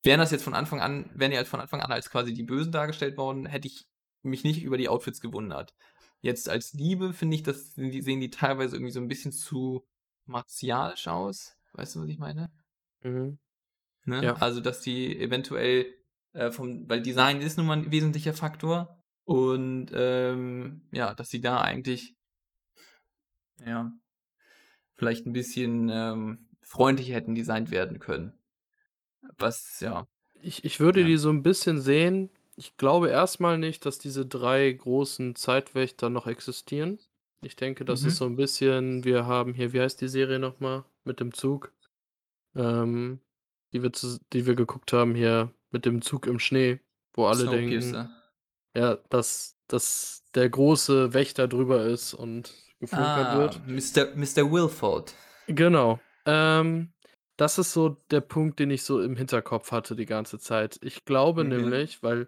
[0.05, 2.43] wären das jetzt von Anfang an wären die halt von Anfang an als quasi die
[2.43, 3.85] Bösen dargestellt worden, hätte ich
[4.23, 5.73] mich nicht über die Outfits gewundert.
[6.21, 9.85] Jetzt als Liebe finde ich, das die sehen die teilweise irgendwie so 'n bisschen zu
[10.25, 11.55] martialisch aus.
[11.73, 12.49] Weißt du, was ich meine?
[13.03, 13.39] Mhm.
[14.05, 14.23] Ne?
[14.23, 14.39] Ja.
[14.39, 15.85] Also, dass die eventuell,
[16.33, 18.98] äh, vom weil Design ist nun mal 'n wesentlicher Faktor
[19.29, 22.15] und, ähm, ja, dass sie da eigentlich
[23.65, 23.91] ja
[24.95, 28.33] vielleicht 'n bisschen, ähm, freundlicher hätten designt werden können.
[29.39, 31.05] Was ja Ich ich würde ja.
[31.05, 36.09] die so 'n bisschen sehen ich glaube erst mal nicht, dass diese 3 großen Zeitwächter
[36.09, 36.99] noch existieren.
[37.41, 38.27] Ich denke, das ist so Mhm.
[38.27, 41.73] 'n bisschen wir haben hier wie heißt die Serie noch mal mit dem Zug?
[42.55, 43.21] Ähm,
[43.73, 46.79] die wir zus die wir geguckt haben hier mit dem Zug im Schnee,
[47.13, 47.99] wo alle denken.
[48.75, 53.67] Ja, dass dass der große Wächter drüber ist und geflunkert Ah, wird.
[53.67, 55.13] Mister Mister Wilford.
[55.47, 55.99] Genau.
[56.25, 56.91] Ähm,
[57.37, 60.79] das ist so der Punkt, den ich so im Hinterkopf hatte die ganze Zeit.
[60.81, 61.49] Ich glaube Okay.
[61.49, 62.27] nämlich, weil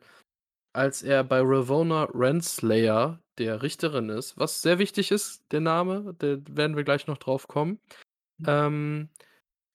[0.74, 6.38] als er bei Ravonna Renslayer der Richterin ist, was sehr wichtig ist, der Name, da
[6.50, 7.80] werden wir gleich noch drauf kommen.
[8.46, 9.10] Ähm,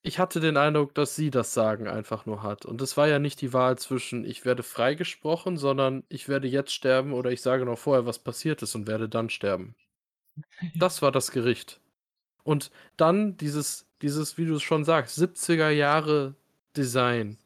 [0.06, 2.64] ich hatte den Eindruck, dass sie das Sagen einfach nur hat.
[2.66, 6.72] Und es war ja nicht die Wahl zwischen: „Ich werde freigesprochen“, sondern: „Ich werde jetzt
[6.72, 9.74] sterben“ oder „Ich sage noch vorher, was passiert ist und werde dann sterben.“
[10.74, 11.80] Das war das Gericht.
[12.44, 16.36] Und dann dieses dieses, wie du's schon sagst, 70er Jahre
[16.76, 17.38] Design.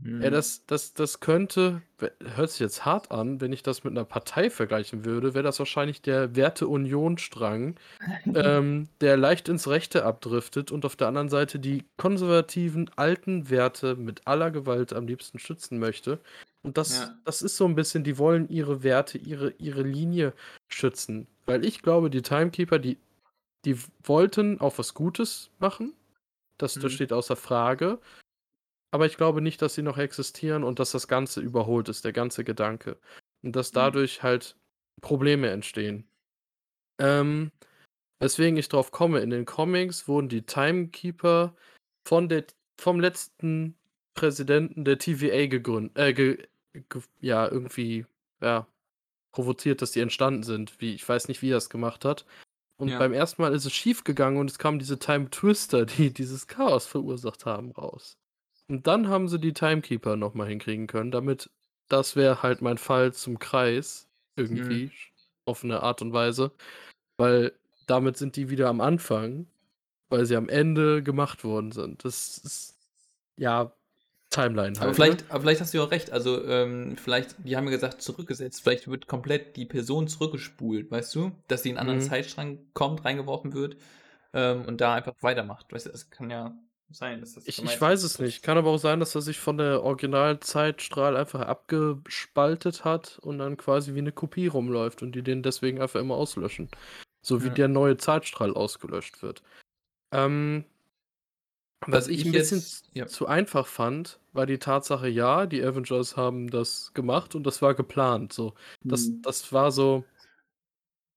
[0.00, 0.30] Mhm.
[0.30, 1.82] das das das könnte
[2.22, 5.58] hört sich jetzt hart an, wenn ich das mit 'ner Partei vergleichen würde, wäre das
[5.58, 7.76] wahrscheinlich der Werte-Union-Strang,
[8.34, 13.96] ähm, der leicht ins Rechte abdriftet und auf der anderen Seite die konservativen alten Werte
[13.96, 16.20] mit aller Gewalt am liebsten schützen möchte.
[16.62, 17.24] Und das Ja.
[17.24, 20.34] das ist so 'n bisschen die wollen ihre Werte, ihre ihre Linie
[20.68, 21.28] schützen.
[21.46, 22.98] Weil ich glaube, die Timekeeper, die
[23.66, 25.94] die wollten auch was Gutes machen.
[26.58, 26.94] Das das Mhm.
[26.94, 28.00] steht außer Frage.
[28.94, 32.12] Aber ich glaube nicht, dass sie noch existieren und dass das Ganze überholt ist, der
[32.12, 33.00] ganze Gedanke.
[33.42, 33.74] Und dass Mhm.
[33.74, 34.56] dadurch halt
[35.00, 36.08] Probleme entstehen.
[37.00, 37.52] Ähm,
[38.20, 41.56] weswegen ich drauf komme, in den Comics wurden die Timekeeper
[42.06, 42.46] von der
[42.80, 43.76] vom letzten
[44.14, 46.48] Präsidenten der TVA gegrün äh, ge
[46.90, 48.06] gef ja, irgendwie,
[48.42, 48.66] ja,
[49.32, 52.26] provoziert, dass die entstanden sind, wie ich weiß nicht, wie er es gemacht hat.
[52.78, 53.20] Und beim Ja.
[53.20, 57.46] ersten Mal ist es schiefgegangen und es kamen diese Time Twister, die dieses Chaos verursacht
[57.46, 58.18] haben, raus.
[58.70, 61.50] Und dann haben sie die Timekeeper noch mal hinkriegen können, damit
[61.88, 64.08] das wäre halt mein Fall zum Kreis
[64.50, 64.76] Mhm.
[64.76, 65.12] irgendwie sch
[65.44, 66.52] auf 'ne Art und Weise,
[67.18, 67.52] weil
[67.86, 69.48] damit sind die wieder am Anfang,
[70.10, 72.04] weil sie am Ende gemacht worden sind.
[72.04, 72.78] Das ist
[73.38, 73.74] ja,
[74.30, 75.18] Timeline Aber halt, ne?
[75.18, 76.10] vielleicht aber vielleicht hast du ja auch recht.
[76.10, 78.62] Also, ähm, vielleicht die haben ja gesagt, zurückgesetzt.
[78.62, 81.32] Vielleicht wird komplett die Person zurückgespult, weißt du?
[81.48, 82.00] Dass sie in 'n anderen Mhm.
[82.00, 83.76] Zeitstrang kommt, reingeworfen wird,
[84.32, 85.72] ähm, und da einfach weitermacht.
[85.72, 86.58] Weißt du, es kann ja
[86.94, 88.42] sein, dass das Ich ich weiß es nicht.
[88.42, 93.58] Kann aber auch sein, dass er sich von der Original-Zeitstrahl einfach abgespaltet hat und dann
[93.58, 96.70] quasi wie 'ne Kopie rumläuft und die den deswegen einfach immer auslöschen.
[97.22, 97.54] So wie Ja.
[97.54, 99.42] der neue Zeitstrahl ausgelöscht wird.
[100.12, 100.66] Ähm
[101.86, 103.06] was Was ich ich 'n bisschen jetzt ja.
[103.06, 107.74] zu einfach fand, war die Tatsache, ja, die Avengers haben das gemacht und das war
[107.74, 108.54] geplant so.
[108.88, 109.22] Das Mhm.
[109.22, 110.08] das war so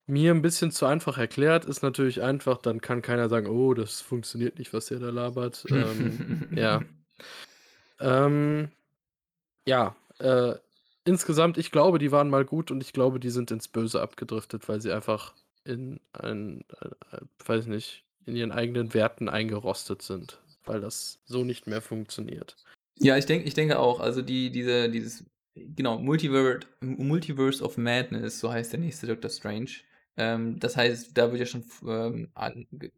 [0.08, 1.66] mir 'n bisschen zu einfach erklärt.
[1.66, 5.68] Ist natürlich einfach, dann kann keiner sagen: „Oh, das funktioniert nicht, was der da labert.“
[5.72, 6.22] Ähm,
[6.56, 6.86] ja.
[8.00, 8.70] Ähm,
[9.68, 10.56] ja, äh,
[11.06, 14.70] insgesamt, ich glaube, die waren mal gut und ich glaube, die sind ins Böse abgedriftet,
[14.70, 20.42] weil sie einfach in ein ein ein weiß nicht, in ihren eigenen Werten eingerostet sind,
[20.66, 22.58] weil das so nicht mehr funktioniert.
[23.00, 24.00] Ja, ich denke ich denke auch.
[24.00, 29.30] Also, die diese dieses genau, Multivert M Multiverse of Madness, so heißt der nächste Doctor
[29.30, 29.70] Strange.
[30.18, 32.30] Ähm, das heißt, da wird ja schon ähm,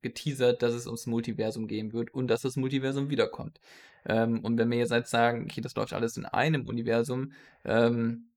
[0.01, 3.59] geteasert, dass es ums Multiversum gehen wird und dass das Multiversum wiederkommt.
[4.05, 7.33] Ähm, und wenn wir jetzt halt sagen: „Okay, das läuft alles in einem Universum“,
[7.65, 8.29] ähm,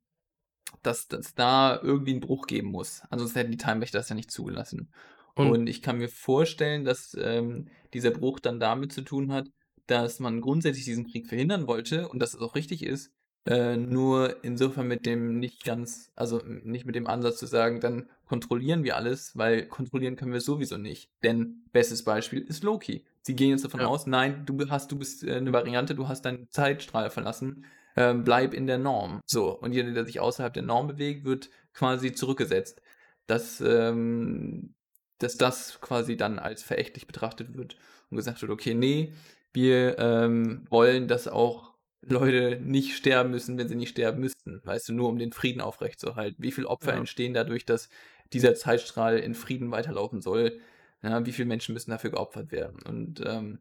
[0.83, 3.03] dass dass da irgendwie 'n Bruch geben muss.
[3.11, 4.93] Ansonsten hätten die Time Wächter das ja nicht zugelassen.
[5.37, 9.49] Und Und ich kann mir vorstellen, dass, ähm, dieser Bruch dann damit zu tun hat,
[9.87, 13.13] dass man grundsätzlich diesen Krieg verhindern wollte und dass es auch richtig ist,
[13.47, 18.09] äh, nur insofern mit dem nicht ganz also, nicht mit dem Ansatz zu sagen: „Dann
[18.33, 21.11] kontrollieren wir alles“, weil kontrollieren können wir sowieso nicht.
[21.23, 23.05] Denn bestes Beispiel ist Loki.
[23.23, 23.87] Sie gehen jetzt davon Ja.
[23.87, 27.67] aus: „Nein, du hast du bist, äh, 'ne Variante, du hast deinen Zeitstrahl verlassen,
[27.97, 31.51] ähm, bleib in der Norm.“ So, und jeder, der sich außerhalb der Norm bewegt, wird
[31.75, 32.81] quasi zurückgesetzt.
[33.27, 34.75] Dass, ähm
[35.19, 37.77] dass das quasi dann als verächtlich betrachtet wird
[38.11, 39.13] und gesagt wird: „Okay, ne,
[39.53, 44.89] wir, ähm, wollen, dass auch Leute nicht sterben müssen, wenn sie nicht sterben müssten“, weißt
[44.89, 46.43] du, nur um den Frieden aufrechtzuerhalten.
[46.43, 46.95] Wie viel Opfer Ja.
[46.95, 47.89] entstehen dadurch, dass
[48.35, 50.61] dieser Zeitstrahl in Frieden weiterlaufen soll?
[51.03, 52.81] Ja, wie viele Menschen müssen dafür geopfert werden?
[52.83, 53.59] Und, ähm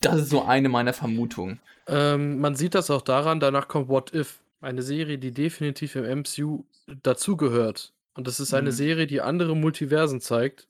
[0.00, 1.60] das ist so eine meiner Vermutungen.
[1.86, 6.04] Ähm, man sieht das auch daran, danach kommt What If, eine Serie, die definitiv im
[6.20, 6.64] MCU
[7.02, 7.92] dazugehört.
[8.14, 8.74] Und das ist eine Mhm.
[8.74, 10.68] Serie, die andere Multiversen zeigt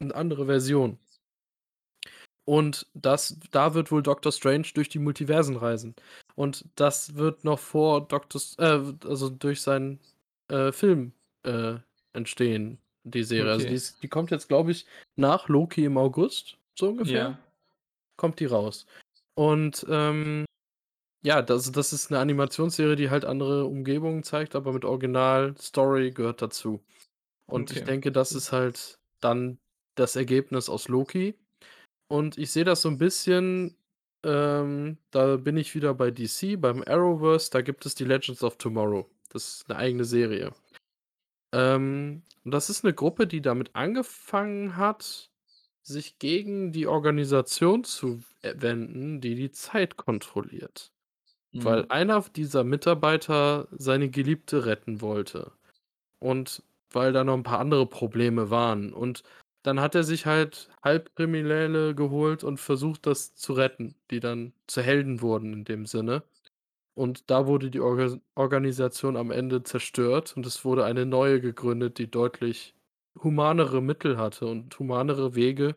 [0.00, 0.98] und andere Versionen.
[2.44, 5.96] Und das da wird wohl Doctor Strange durch die Multiversen reisen.
[6.36, 9.98] Und das wird noch vor Doctor äh, also, durch seinen,
[10.48, 11.12] äh, Film,
[11.46, 11.80] äh,
[12.12, 13.52] entstehen, die Serie.
[13.52, 13.76] Also, die Okay.
[13.76, 17.46] ist die kommt jetzt, glaube ich, nach Loki im August, so ungefähr, Ja.
[18.16, 18.86] kommt die raus.
[19.36, 20.46] Und, ähm,
[21.24, 26.42] ja, das das ist 'ne Animationsserie, die halt andere Umgebungen zeigt, aber mit Original-Story gehört
[26.42, 26.84] dazu.
[27.46, 27.86] Und ich Okay.
[27.86, 29.58] denke, das ist halt dann
[29.96, 31.38] das Ergebnis aus Loki.
[32.08, 33.76] Und ich sehe das so 'n bisschen
[34.24, 38.56] ähm, da bin ich wieder bei DC, beim Arrowverse, da gibt es die Legends of
[38.58, 39.08] Tomorrow.
[39.30, 40.52] Das ist 'ne eigene Serie.
[41.56, 45.30] Ähm, und das ist 'ne Gruppe, die damit angefangen hat,
[45.82, 50.92] sich gegen die Organisation zu w wenden, die die Zeit kontrolliert.
[51.62, 51.90] Weil Mhm.
[51.90, 55.52] einer dieser Mitarbeiter seine Geliebte retten wollte
[56.20, 58.92] und weil da noch 'n paar andere Probleme waren.
[58.94, 59.24] Und
[59.64, 64.82] dann hat er sich halt Halbkriminelle geholt und versucht, das zu retten, die dann zu
[64.82, 66.24] Helden wurden in dem Sinne.
[66.96, 71.98] Und da wurde die Orgas Organisation am Ende zerstört und es wurde eine neue gegründet,
[71.98, 72.74] die deutlich
[73.22, 75.76] humanere Mittel hatte und humanere Wege,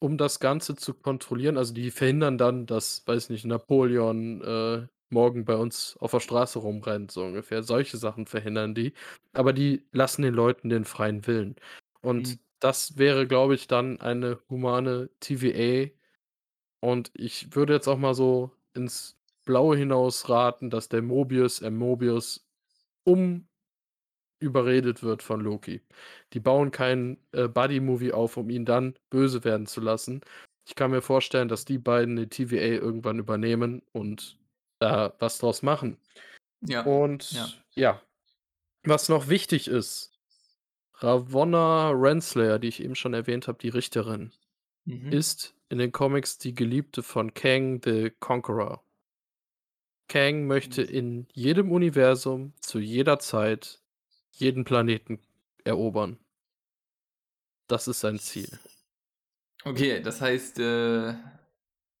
[0.00, 1.56] um das Ganze zu kontrollieren.
[1.58, 6.58] Also, die verhindern dann, dass, weiß nicht, Napoleon, äh, morgen bei uns auf der Straße
[6.58, 7.62] rumrennt, so ungefähr.
[7.62, 8.92] Solche Sachen verhindern die,
[9.32, 11.56] aber die lassen den Leuten den freien Willen.
[12.02, 12.38] Und Mhm.
[12.60, 15.90] das wäre, glaube ich, dann eine humane TVA.
[16.80, 19.17] Und ich würde jetzt auch mal so ins
[19.48, 21.78] Blaue hinaus raten, dass der Mobius M.
[21.78, 22.46] Mobius
[23.04, 23.48] um
[24.40, 25.80] überredet wird von Loki.
[26.34, 30.20] Die bauen kein, äh, Buddy-Movie auf, um ihn dann böse werden zu lassen.
[30.66, 34.38] Ich kann mir vorstellen, dass die beiden die TVA irgendwann übernehmen und
[34.80, 35.96] da was draus machen.
[36.60, 36.86] Ja, ja.
[36.86, 37.32] Und
[37.74, 38.02] ja,
[38.84, 40.12] was noch wichtig ist,
[41.00, 44.30] Ravonna Renslayer, die ich eben schon erwähnt habe, die Richterin,
[44.84, 45.10] Mhm.
[45.10, 48.84] ist in den Comics die Geliebte von Kang the Conqueror.
[50.08, 53.80] Kang möchte in jedem Universum zu jeder Zeit
[54.32, 55.20] jeden Planeten
[55.64, 56.18] erobern.
[57.66, 58.58] Das ist sein Ziel.
[59.64, 61.14] Okay, das heißt, äh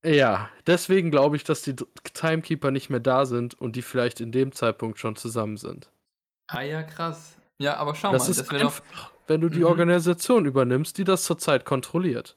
[0.04, 1.76] Ja, deswegen glaube ich, dass die
[2.14, 5.90] Timekeeper nicht mehr da sind und die vielleicht in dem Zeitpunkt schon zusammen sind.
[6.46, 7.36] Ah ja, krass.
[7.58, 8.80] Ja, aber schau Das mal, ist das wäre doch
[9.28, 9.66] wenn du die mhm.
[9.66, 12.36] Organisation übernimmst, die das zurzeit kontrolliert.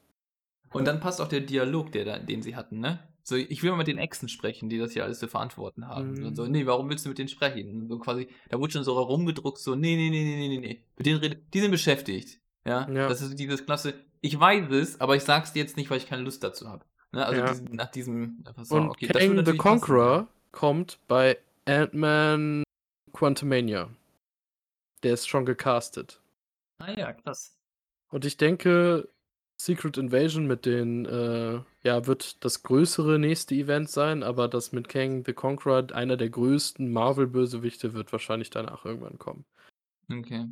[0.70, 2.98] Und dann passt auch der Dialog, der da den sie hatten, ne?
[3.24, 6.22] So: „Ich will mal mit den Echsen sprechen, die das hier alles zu verantworten haben.“
[6.24, 6.50] Und so: Mhm.
[6.50, 9.74] „Ne, warum willst du mit denen sprechen?“ So quasi da wurde schon so rumgedruckt, so:
[9.74, 10.82] „Ne, ne, ne, ne, ne, ne, ne.
[10.96, 12.88] Mit denen rede die sind beschäftigt.“ Ja?
[12.90, 13.08] Ja.
[13.08, 15.98] Das ist dieses klasse: „Ich weiß es, aber ich sage es dir jetzt nicht, weil
[15.98, 17.48] ich keine Lust dazu habe.“ Ne, also Ja.
[17.48, 19.58] diesen nach diesem so, Und okay, Kang the natürlich passen.
[19.58, 22.62] Conqueror kommt bei Ant-Man
[23.12, 23.90] Quantumania.
[25.02, 26.20] Der ist schon gecastet.
[26.80, 27.56] Ah ja, krass.
[28.10, 29.08] Und ich denke,
[29.60, 34.88] Secret Invasion mit den, äh ja, wird das größere nächste Event sein, aber das mit
[34.88, 39.44] Kang the Conqueror, einer der größten Marvel-Bösewichte, wird wahrscheinlich danach irgendwann kommen.
[40.10, 40.46] Okay.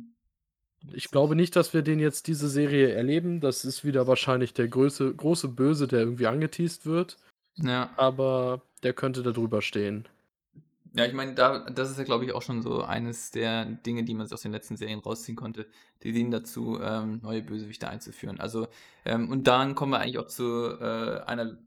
[0.93, 3.39] Ich glaube nicht, dass wir den jetzt diese Serie erleben.
[3.39, 7.17] Das ist wieder wahrscheinlich der größe große Böse, der irgendwie angeteased wird.
[7.55, 7.91] Ja.
[7.97, 10.07] Aber der könnte da drüber stehen.
[10.93, 14.03] Ja, ich meine, da das ist ja, glaube ich, auch schon so eines der Dinge,
[14.03, 15.67] die man sich aus den letzten Serien rausziehen konnte.
[16.03, 18.39] Die dienen dazu, ähm, neue Bösewichte einzuführen.
[18.41, 18.67] Also,
[19.05, 21.57] ähm, und dann kommen wir eigentlich auch zu, äh, einer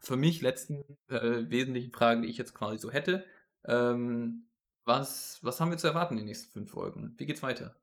[0.00, 3.24] für mich letzten, äh, wesentlichen Frage, die ich jetzt quasi so hätte.
[3.64, 4.46] Ähm,
[4.84, 7.14] was was haben wir zu erwarten in den nächsten 5 Folgen?
[7.18, 7.74] Wie geht's weiter?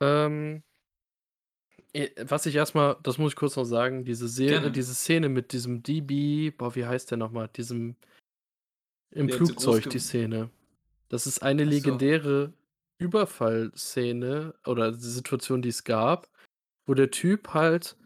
[0.00, 0.62] Ähm
[1.92, 4.72] äh, was ich erst mal das muss ich kurz noch sagen, diese Ser Gerne.
[4.72, 7.48] diese Szene mit diesem DB boah, wie heißt der noch mal?
[7.48, 7.96] Diesem
[9.12, 10.50] im Der Flugzeug, die Szene.
[11.08, 11.66] Das ist eine so.
[11.66, 12.54] legendäre
[12.98, 16.28] Überfallszene oder Situation, die es gab,
[16.86, 17.96] wo der Typ halt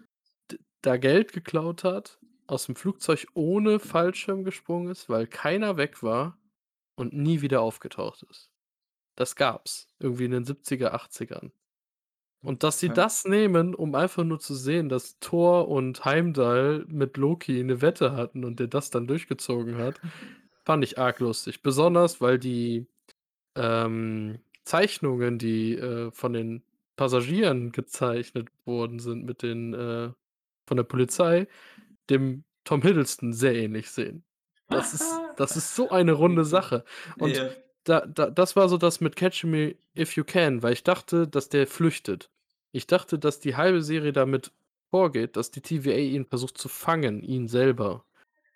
[0.82, 6.38] da Geld geklaut hat, aus'm Flugzeug ohne Fallschirm gesprungen ist, weil keiner weg war
[6.96, 8.50] und nie wieder aufgetaucht ist.
[9.16, 11.52] Das gab's irgendwie in den 70er, 80ern.
[12.42, 17.16] Und dass sie das nehmen, um einfach nur zu sehen, dass Thor und Heimdall mit
[17.18, 20.00] Loki 'ne Wette hatten und der das dann durchgezogen hat,
[20.66, 21.62] fand ich arg lustig.
[21.62, 22.88] Besonders, weil die,
[23.56, 26.64] ähm, Zeichnungen, die, äh, von den
[26.96, 30.12] Passagieren gezeichnet worden sind mit den, äh
[30.68, 31.48] von der Polizei,
[32.10, 34.24] dem Tom Hiddleston sehr ähnlich sehen.
[34.70, 35.04] Das ist
[35.36, 36.44] das ist so eine runde.
[36.44, 36.84] Sache.
[37.18, 37.50] Und Ja.
[37.84, 41.28] da da das war so das mit „Catch Me If You Can“, weil ich dachte,
[41.28, 42.30] dass der flüchtet.
[42.72, 44.52] Ich dachte, dass die halbe Serie damit
[44.90, 48.04] vorgeht, dass die TVA ihn versucht zu fangen, ihn selber.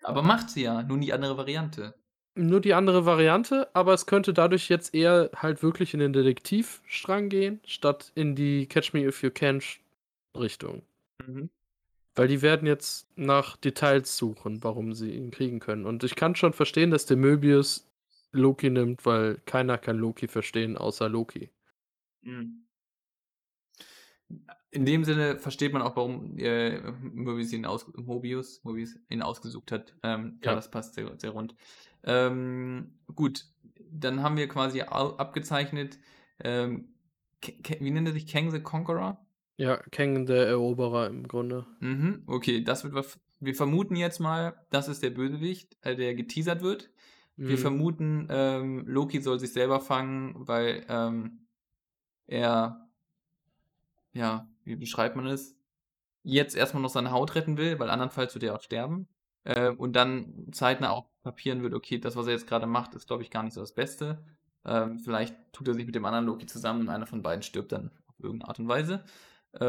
[0.03, 1.95] Aber macht sie ja, nur die andere Variante.
[2.37, 7.27] Nur die andere Variante, aber es könnte dadurch jetzt eher halt wirklich in den Detektivstrang
[7.27, 9.81] gehen, statt in die „Catch Me If You Can“ sch
[10.37, 10.83] Richtung.
[11.27, 11.49] Mhm.
[12.15, 15.85] Weil die werden jetzt nach Details suchen, warum sie ihn kriegen können.
[15.85, 17.87] Und ich kann schon verstehen, dass der Möbius
[18.33, 21.51] Loki nimmt, weil keiner kann Loki verstehen außer Loki.
[22.23, 22.61] Mhm.
[24.73, 29.69] In dem Sinne versteht man auch, warum, äh, Möbius ihn aus Mobius Mobius ihn ausgesucht
[29.71, 29.93] hat.
[30.01, 30.55] Ähm, ja, Ja.
[30.55, 31.55] das passt sehr sehr rund.
[32.03, 33.45] Ähm, gut,
[33.91, 35.99] dann haben wir quasi abgezeichnet,
[36.43, 36.93] ähm,
[37.79, 38.27] wie nennt er sich?
[38.27, 39.25] Kang the Conqueror?
[39.57, 41.65] Ja, Kang der Eroberer im Grunde.
[41.79, 43.05] Mhm, okay, das wird wir
[43.43, 46.91] wir vermuten jetzt mal, das ist der Bösewicht, äh, der geteasert wird.
[47.35, 47.57] Wir Mhm.
[47.57, 51.47] vermuten, ähm, Loki soll sich selber fangen, weil, ähm,
[52.27, 52.87] er
[54.13, 55.55] ja, wie beschreibt man es?
[56.23, 59.07] Jetzt erst mal noch seine Haut retten will, weil andernfalls wird er auch sterben.
[59.45, 63.07] Äh, und dann zeitnah auch kapieren wird: „Okay, das, was er jetzt grade macht, ist,
[63.07, 64.23] glaube ich, gar nicht so das Beste.“
[64.65, 67.71] Ähm, vielleicht tut er sich mit dem anderen Loki zusammen und einer von beiden stirbt
[67.71, 69.03] dann auf irgend 'ne Art und Weise.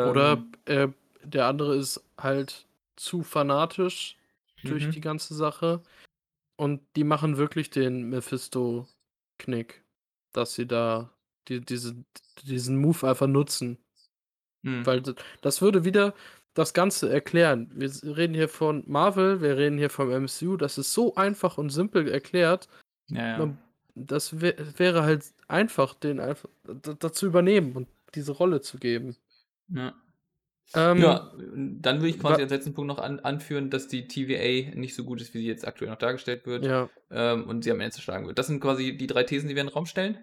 [0.03, 0.89] Oder, Ähm äh,
[1.23, 2.67] der andere ist halt
[2.97, 4.19] zu fanatisch
[4.65, 5.03] durch die Mhm.
[5.03, 5.83] ganze Sache
[6.57, 9.85] und die machen wirklich den Mephisto-Knick,
[10.33, 11.13] dass sie da
[11.49, 12.05] die diese
[12.45, 13.79] diesen Move einfach nutzen.
[14.65, 14.87] Mhm.
[14.87, 15.03] Weil
[15.43, 16.15] das würde wieder
[16.55, 17.71] das Ganze erklären.
[17.75, 21.71] Wir reden hier von Marvel, wir reden hier vom MCU, das ist so einfach und
[21.71, 22.69] simpel erklärt.
[23.09, 23.57] Ja, ja.
[23.95, 28.79] Das wä wäre halt einfach, den einfach d da zu übernehmen und diese Rolle zu
[28.79, 29.17] geben.
[29.69, 29.95] Ja.
[30.75, 34.75] Ähm, Ja, dann würde ich quasi als letzten Punkt noch an anführen, dass die TVA
[34.77, 36.89] nicht so gut ist, wie sie jetzt aktuell noch dargestellt wird, Ja.
[37.11, 38.39] ähm, und sie am Ende zerschlagen wird.
[38.39, 40.19] Das sind quasi die 3 Thesen, die wir in 'n Raum stellen?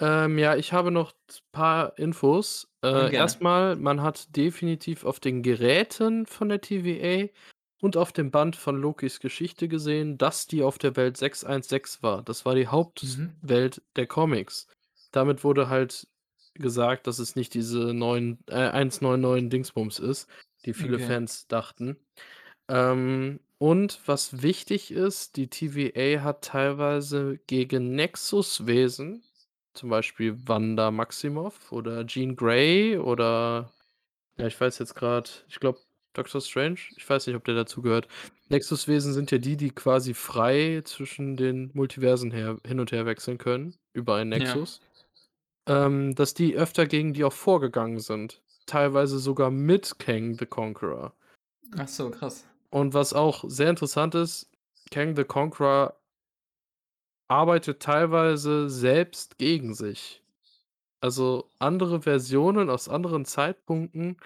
[0.00, 2.68] Ähm, ja, ich habe noch z paar Infos.
[2.90, 3.14] Mhm, Äh, gerne.
[3.14, 7.32] erst mal, man hat definitiv auf den Geräten von der TVA
[7.80, 12.22] und auf dem Band von Lokis Geschichte gesehen, dass die auf der Welt 616 war.
[12.22, 12.66] Das war die
[13.02, 13.34] Mhm.
[13.46, 14.66] Hauptwelt der Comics.
[15.12, 16.08] Damit wurde halt
[16.54, 20.28] gesagt, dass es nicht diese 9 äh, 199 Dingsbums ist,
[20.64, 20.98] die viele Okay.
[20.98, 21.98] Fans dachten.
[22.68, 29.24] Ähm, und was wichtig ist, die TVA hat teilweise gegen Nexus-Wesen,
[29.74, 33.70] zum Beispiel Wanda Maximoff oder Jean Grey oder
[34.36, 35.78] ja, ich weiß jetzt grad ich glaube,
[36.14, 36.78] Doctor Strange?
[36.96, 38.08] Ich weiß nicht, ob der dazugehört.
[38.48, 43.36] Nexus-Wesen sind ja die, die quasi frei zwischen den Multiversen her hin und her wechseln
[43.36, 44.38] können über einen Ja.
[44.38, 44.80] Nexus.
[45.66, 51.12] Ähm, dass die öfter gegen die auch vorgegangen sind, teilweise sogar mit Kang the Conqueror.
[51.76, 52.44] Ach so, krass.
[52.70, 54.50] Und was auch sehr interessant ist,
[54.90, 55.94] Kang the Conqueror
[57.28, 60.22] arbeitet teilweise selbst gegen sich.
[61.02, 64.18] Also, andere Versionen aus anderen Zeitpunkten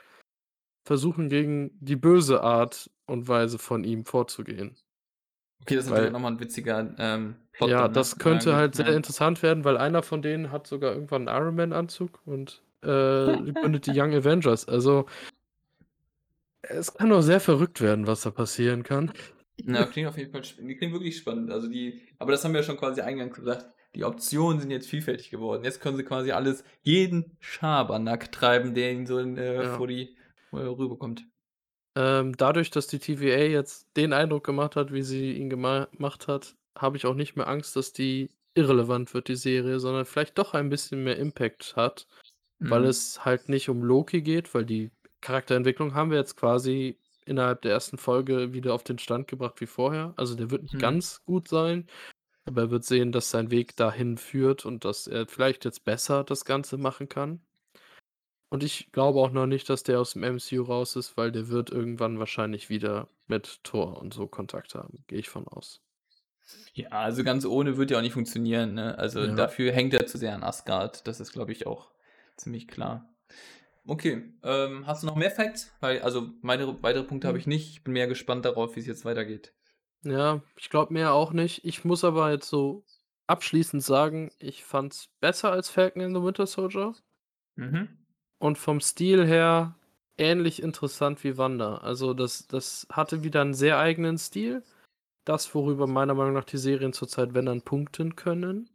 [0.86, 4.76] versuchen gegen die böse Art und Weise von ihm vorzugehen.
[5.62, 8.08] Okay, das ist natürlich Weil noch mal 'n witziger, ähm, Plot Ja, dann, ne?
[8.08, 8.94] das Ja könnte gut, halt sehr ja.
[8.96, 13.52] interessant werden, weil einer von denen hat sogar irgendwann 'n Iron Man Anzug und, äh,
[13.60, 14.68] gründet die Young Avengers.
[14.68, 15.06] Also
[16.62, 19.12] es kann auch sehr verrückt werden, was da passieren kann.
[19.66, 21.50] Ja, klingt auf jeden Fall die klingt wirklich spannend.
[21.50, 24.88] Also, die aber das haben wir ja schon quasi eingangs gesagt, die Optionen sind jetzt
[24.88, 25.64] vielfältig geworden.
[25.64, 29.76] Jetzt können sie quasi alles jeden Schabernack treiben, der ihnen so in äh, Ja.
[29.76, 30.16] vor die
[30.52, 31.26] äh, rüberkommt.
[31.96, 36.28] Ähm, dadurch, dass die TVA jetzt den Eindruck gemacht hat, wie sie ihn gema macht
[36.28, 40.38] hat, habe ich auch nicht mehr Angst, dass die irrelevant wird, die Serie, sondern vielleicht
[40.38, 42.06] doch ein bisschen mehr Impact hat,
[42.60, 42.88] weil Mhm.
[42.88, 44.90] es halt nicht um Loki geht, weil die
[45.20, 46.98] Charakterentwicklung haben wir jetzt quasi
[47.28, 47.98] innerhalb der 1.
[47.98, 50.14] Folge wieder auf den Stand gebracht wie vorher.
[50.16, 50.78] Also, der wird nicht Mhm.
[50.78, 51.86] ganz gut sein,
[52.46, 56.24] aber er wird sehen, dass sein Weg dahin führt und dass er vielleicht jetzt besser
[56.24, 57.42] das Ganze machen kann.
[58.52, 61.48] Und ich glaube auch noch nicht, dass der aus dem MCU raus ist, weil der
[61.48, 65.80] wird irgendwann wahrscheinlich wieder mit Thor und so Kontakt haben, gehe ich von aus.
[66.74, 68.96] Ja, also, ganz ohne wird ja auch nicht funktionieren, ne?
[68.98, 69.34] Also, Ja.
[69.34, 71.06] dafür hängt er zu sehr an Asgard.
[71.06, 71.90] Das ist, glaube ich, auch
[72.36, 73.14] ziemlich klar.
[73.90, 75.72] Okay, ähm, hast du noch mehr Facts?
[75.80, 77.40] Weil also, meine weitere Punkte habe Hm.
[77.40, 77.70] ich nicht.
[77.70, 79.54] Ich bin mehr gespannt darauf, wie's jetzt weitergeht.
[80.04, 81.64] Ja, ich glaube mehr auch nicht.
[81.64, 82.84] Ich muss aber jetzt so
[83.26, 86.94] abschließend sagen, ich fand's besser als Falcon and the Winter Soldier.
[87.56, 87.98] Mhm.
[88.42, 89.74] Und vom Stil her
[90.16, 91.78] ähnlich interessant wie Wanda.
[91.78, 94.62] Also, das das hatte wieder 'n sehr eigenen Stil.
[95.24, 98.70] Das, worüber meiner Meinung nach die Serien zurzeit, wenn dann, punkten können.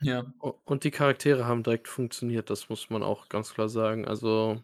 [0.00, 0.26] Ja.
[0.42, 4.06] U und die Charaktere haben direkt funktioniert, das muss man auch ganz klar sagen.
[4.06, 4.62] Also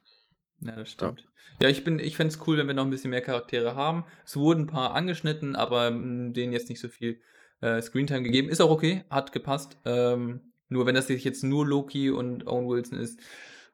[0.61, 1.17] Ja, das ja.
[1.17, 1.29] stimmt.
[1.61, 4.05] Ja, ich bin ich fände es cool, wenn wir noch 'n bisschen mehr Charaktere haben.
[4.25, 7.21] Es wurden 'n paar angeschnitten, aber, hm, denen jetzt nicht so viel,
[7.61, 8.49] äh, Screentime gegeben.
[8.49, 9.79] Ist auch okay, hat gepasst.
[9.85, 13.21] Ähm, nur wenn das jetzt nur Loki und Owen Wilson ist,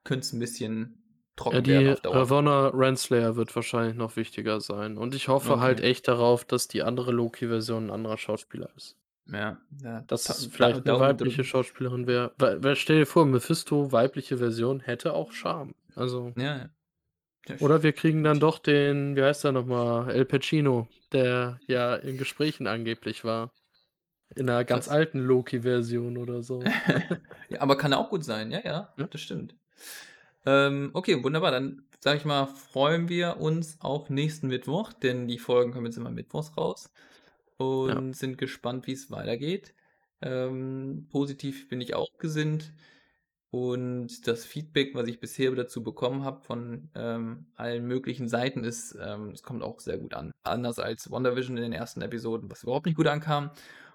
[0.05, 1.03] könnte es 'n bisschen
[1.51, 2.29] Ja, trocken die werden auf Dauer.
[2.29, 4.99] Ravonna Renslayer wird wahrscheinlich noch wichtiger sein.
[4.99, 5.81] Und ich hoffe halt Okay.
[5.81, 8.95] echt darauf, dass die andere Loki-Version 'n anderer Schauspieler ist.
[9.31, 10.09] Ja, ja.
[10.11, 11.45] Dass Ta es Da vielleicht 'ne Daumen weibliche.
[11.45, 12.33] Schauspielerin wäre.
[12.39, 15.75] Weil stell dir vor, Mephisto, weibliche Version, hätte auch Charme.
[15.95, 16.71] Also Ja, ja.
[17.49, 20.05] Ja, Oder wir kriegen dann doch den wie heißt der noch mal?
[20.09, 23.53] Al Pacino, der ja in Gesprächen angeblich war.
[24.37, 24.89] In 'ner ganz Krass.
[24.89, 26.75] alten Loki-Version oder so.
[27.51, 28.51] Ja, aber kann auch gut sein.
[28.51, 29.09] Ja, ja, Ja.
[29.11, 29.57] das stimmt.
[30.47, 31.51] Ähm, okay, wunderbar.
[31.53, 35.99] Dann sage ich mal, freuen wir uns auf nächsten Mittwoch, denn die Folgen kommen jetzt
[35.99, 36.91] immer mittwochs raus
[37.61, 37.97] Ja.
[37.97, 39.75] und sind gespannt, wie's weitergeht.
[40.21, 42.73] Ähm, positiv bin ich auch gesinnt.
[43.51, 48.95] Und das Feedback, was ich bisher dazu bekommen habe von, ähm, allen möglichen Seiten, ist,
[49.01, 50.33] ähm, es kommt auch sehr gut an.
[50.43, 53.51] Anders als WandaVision in den ersten Episoden, was überhaupt nicht gut ankam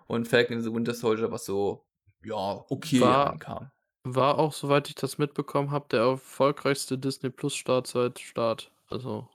[0.07, 1.85] und Falcon and the Winter Soldier, was so,
[2.23, 3.69] ja, okay War ankam.
[4.03, 8.71] war auch, soweit ich das mitbekommen habe, der erfolgreichste Disney-Plus-Start seit Start.
[8.89, 9.29] Also,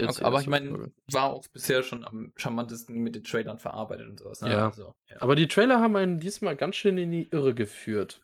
[0.00, 3.58] jetzt Ok die aber ich meine, war auch bisher schon am charmantesten mit den Trailern
[3.58, 4.50] verarbeitet und so was, ne?
[4.50, 4.66] Ja.
[4.68, 5.16] Also, ja.
[5.20, 8.22] Aber die Trailer haben einen diesmal ganz schön in die Irre geführt.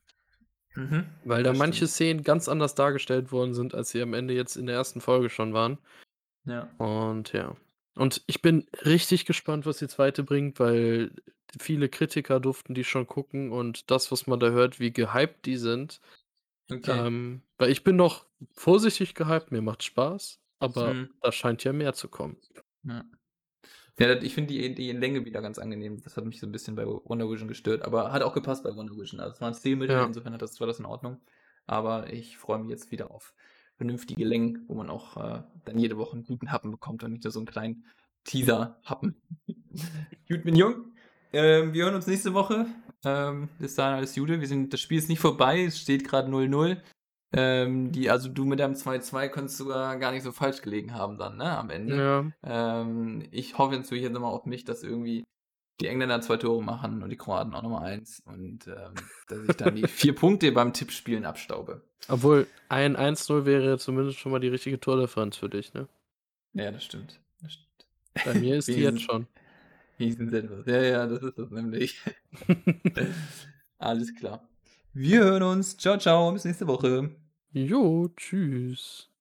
[0.74, 1.06] Mhm.
[1.24, 1.90] Weil da manche stimmt.
[1.90, 5.28] Szenen ganz anders dargestellt worden sind, als sie am Ende jetzt in der ersten Folge
[5.28, 5.78] schon waren.
[6.44, 6.70] Ja.
[6.78, 7.56] Und ja.
[7.94, 11.12] Und ich bin richtig gespannt, was die zweite bringt, weil
[11.58, 15.58] viele Kritiker durften die schon gucken und das, was man da hört, wie gehypt die
[15.58, 16.00] sind.
[16.70, 17.06] Okay.
[17.06, 21.12] Ähm, weil ich bin noch vorsichtig gehypt, mir macht Spaß, aber Mhm.
[21.20, 22.38] da scheint ja mehr zu kommen.
[22.84, 23.04] Ja.
[23.98, 26.00] Ja, ich finde die die Länge wieder ganz angenehm.
[26.02, 29.20] Das hat mich so 'n bisschen bei WandaVision gestört, aber hat auch gepasst bei WandaVision.
[29.20, 30.06] Also, es war 'n Stilmittel, Ja.
[30.06, 31.20] insofern hat das war das in Ordnung.
[31.66, 33.34] Aber ich freue mich jetzt wieder auf
[33.76, 37.24] vernünftige Längen, wo man auch, äh, dann jede Woche 'n guten Happen bekommt und nicht
[37.24, 37.86] nur so 'n kleinen
[38.24, 39.16] Teaser-Happen.
[40.28, 40.92] Gut, Jung,
[41.32, 42.66] ähm, wir hören uns nächste Woche.
[43.04, 44.40] Ähm, bis dahin alles Gute.
[44.40, 46.82] Wir sind das Spiel ist nicht vorbei, es steht grad 0:0.
[47.34, 51.18] Ähm, die also, du mit deinem 2:2 könntest sogar gar nicht so falsch gelegen haben
[51.18, 51.96] dann, ne, am Ende.
[51.96, 52.80] Ja.
[52.82, 55.24] Ähm, ich hoffe natürlich jetzt noch mal auf mich, dass irgendwie
[55.80, 58.94] die Engländer 2 Tore machen und die Kroaten auch noch mal 1 und, ähm,
[59.28, 61.82] dass ich dann die 4 Punkte beim Tippspielen abstaube.
[62.08, 65.88] Obwohl, ein 1:0 wäre zumindest schon mal die richtige Tordifferenz für dich, ne?
[66.52, 67.18] Ja, das stimmt.
[67.40, 68.26] Das stimmt.
[68.26, 69.26] Bei mir ist die jetzt schon.
[69.96, 70.66] wenigstens etwas.
[70.66, 72.00] Ja, ja, das ist das nämlich.
[73.78, 74.46] Alles klar.
[74.92, 75.76] Wir hören uns.
[75.78, 77.10] Tschau, tschau, bis nächste Woche.
[77.54, 79.11] Jo, tschüss.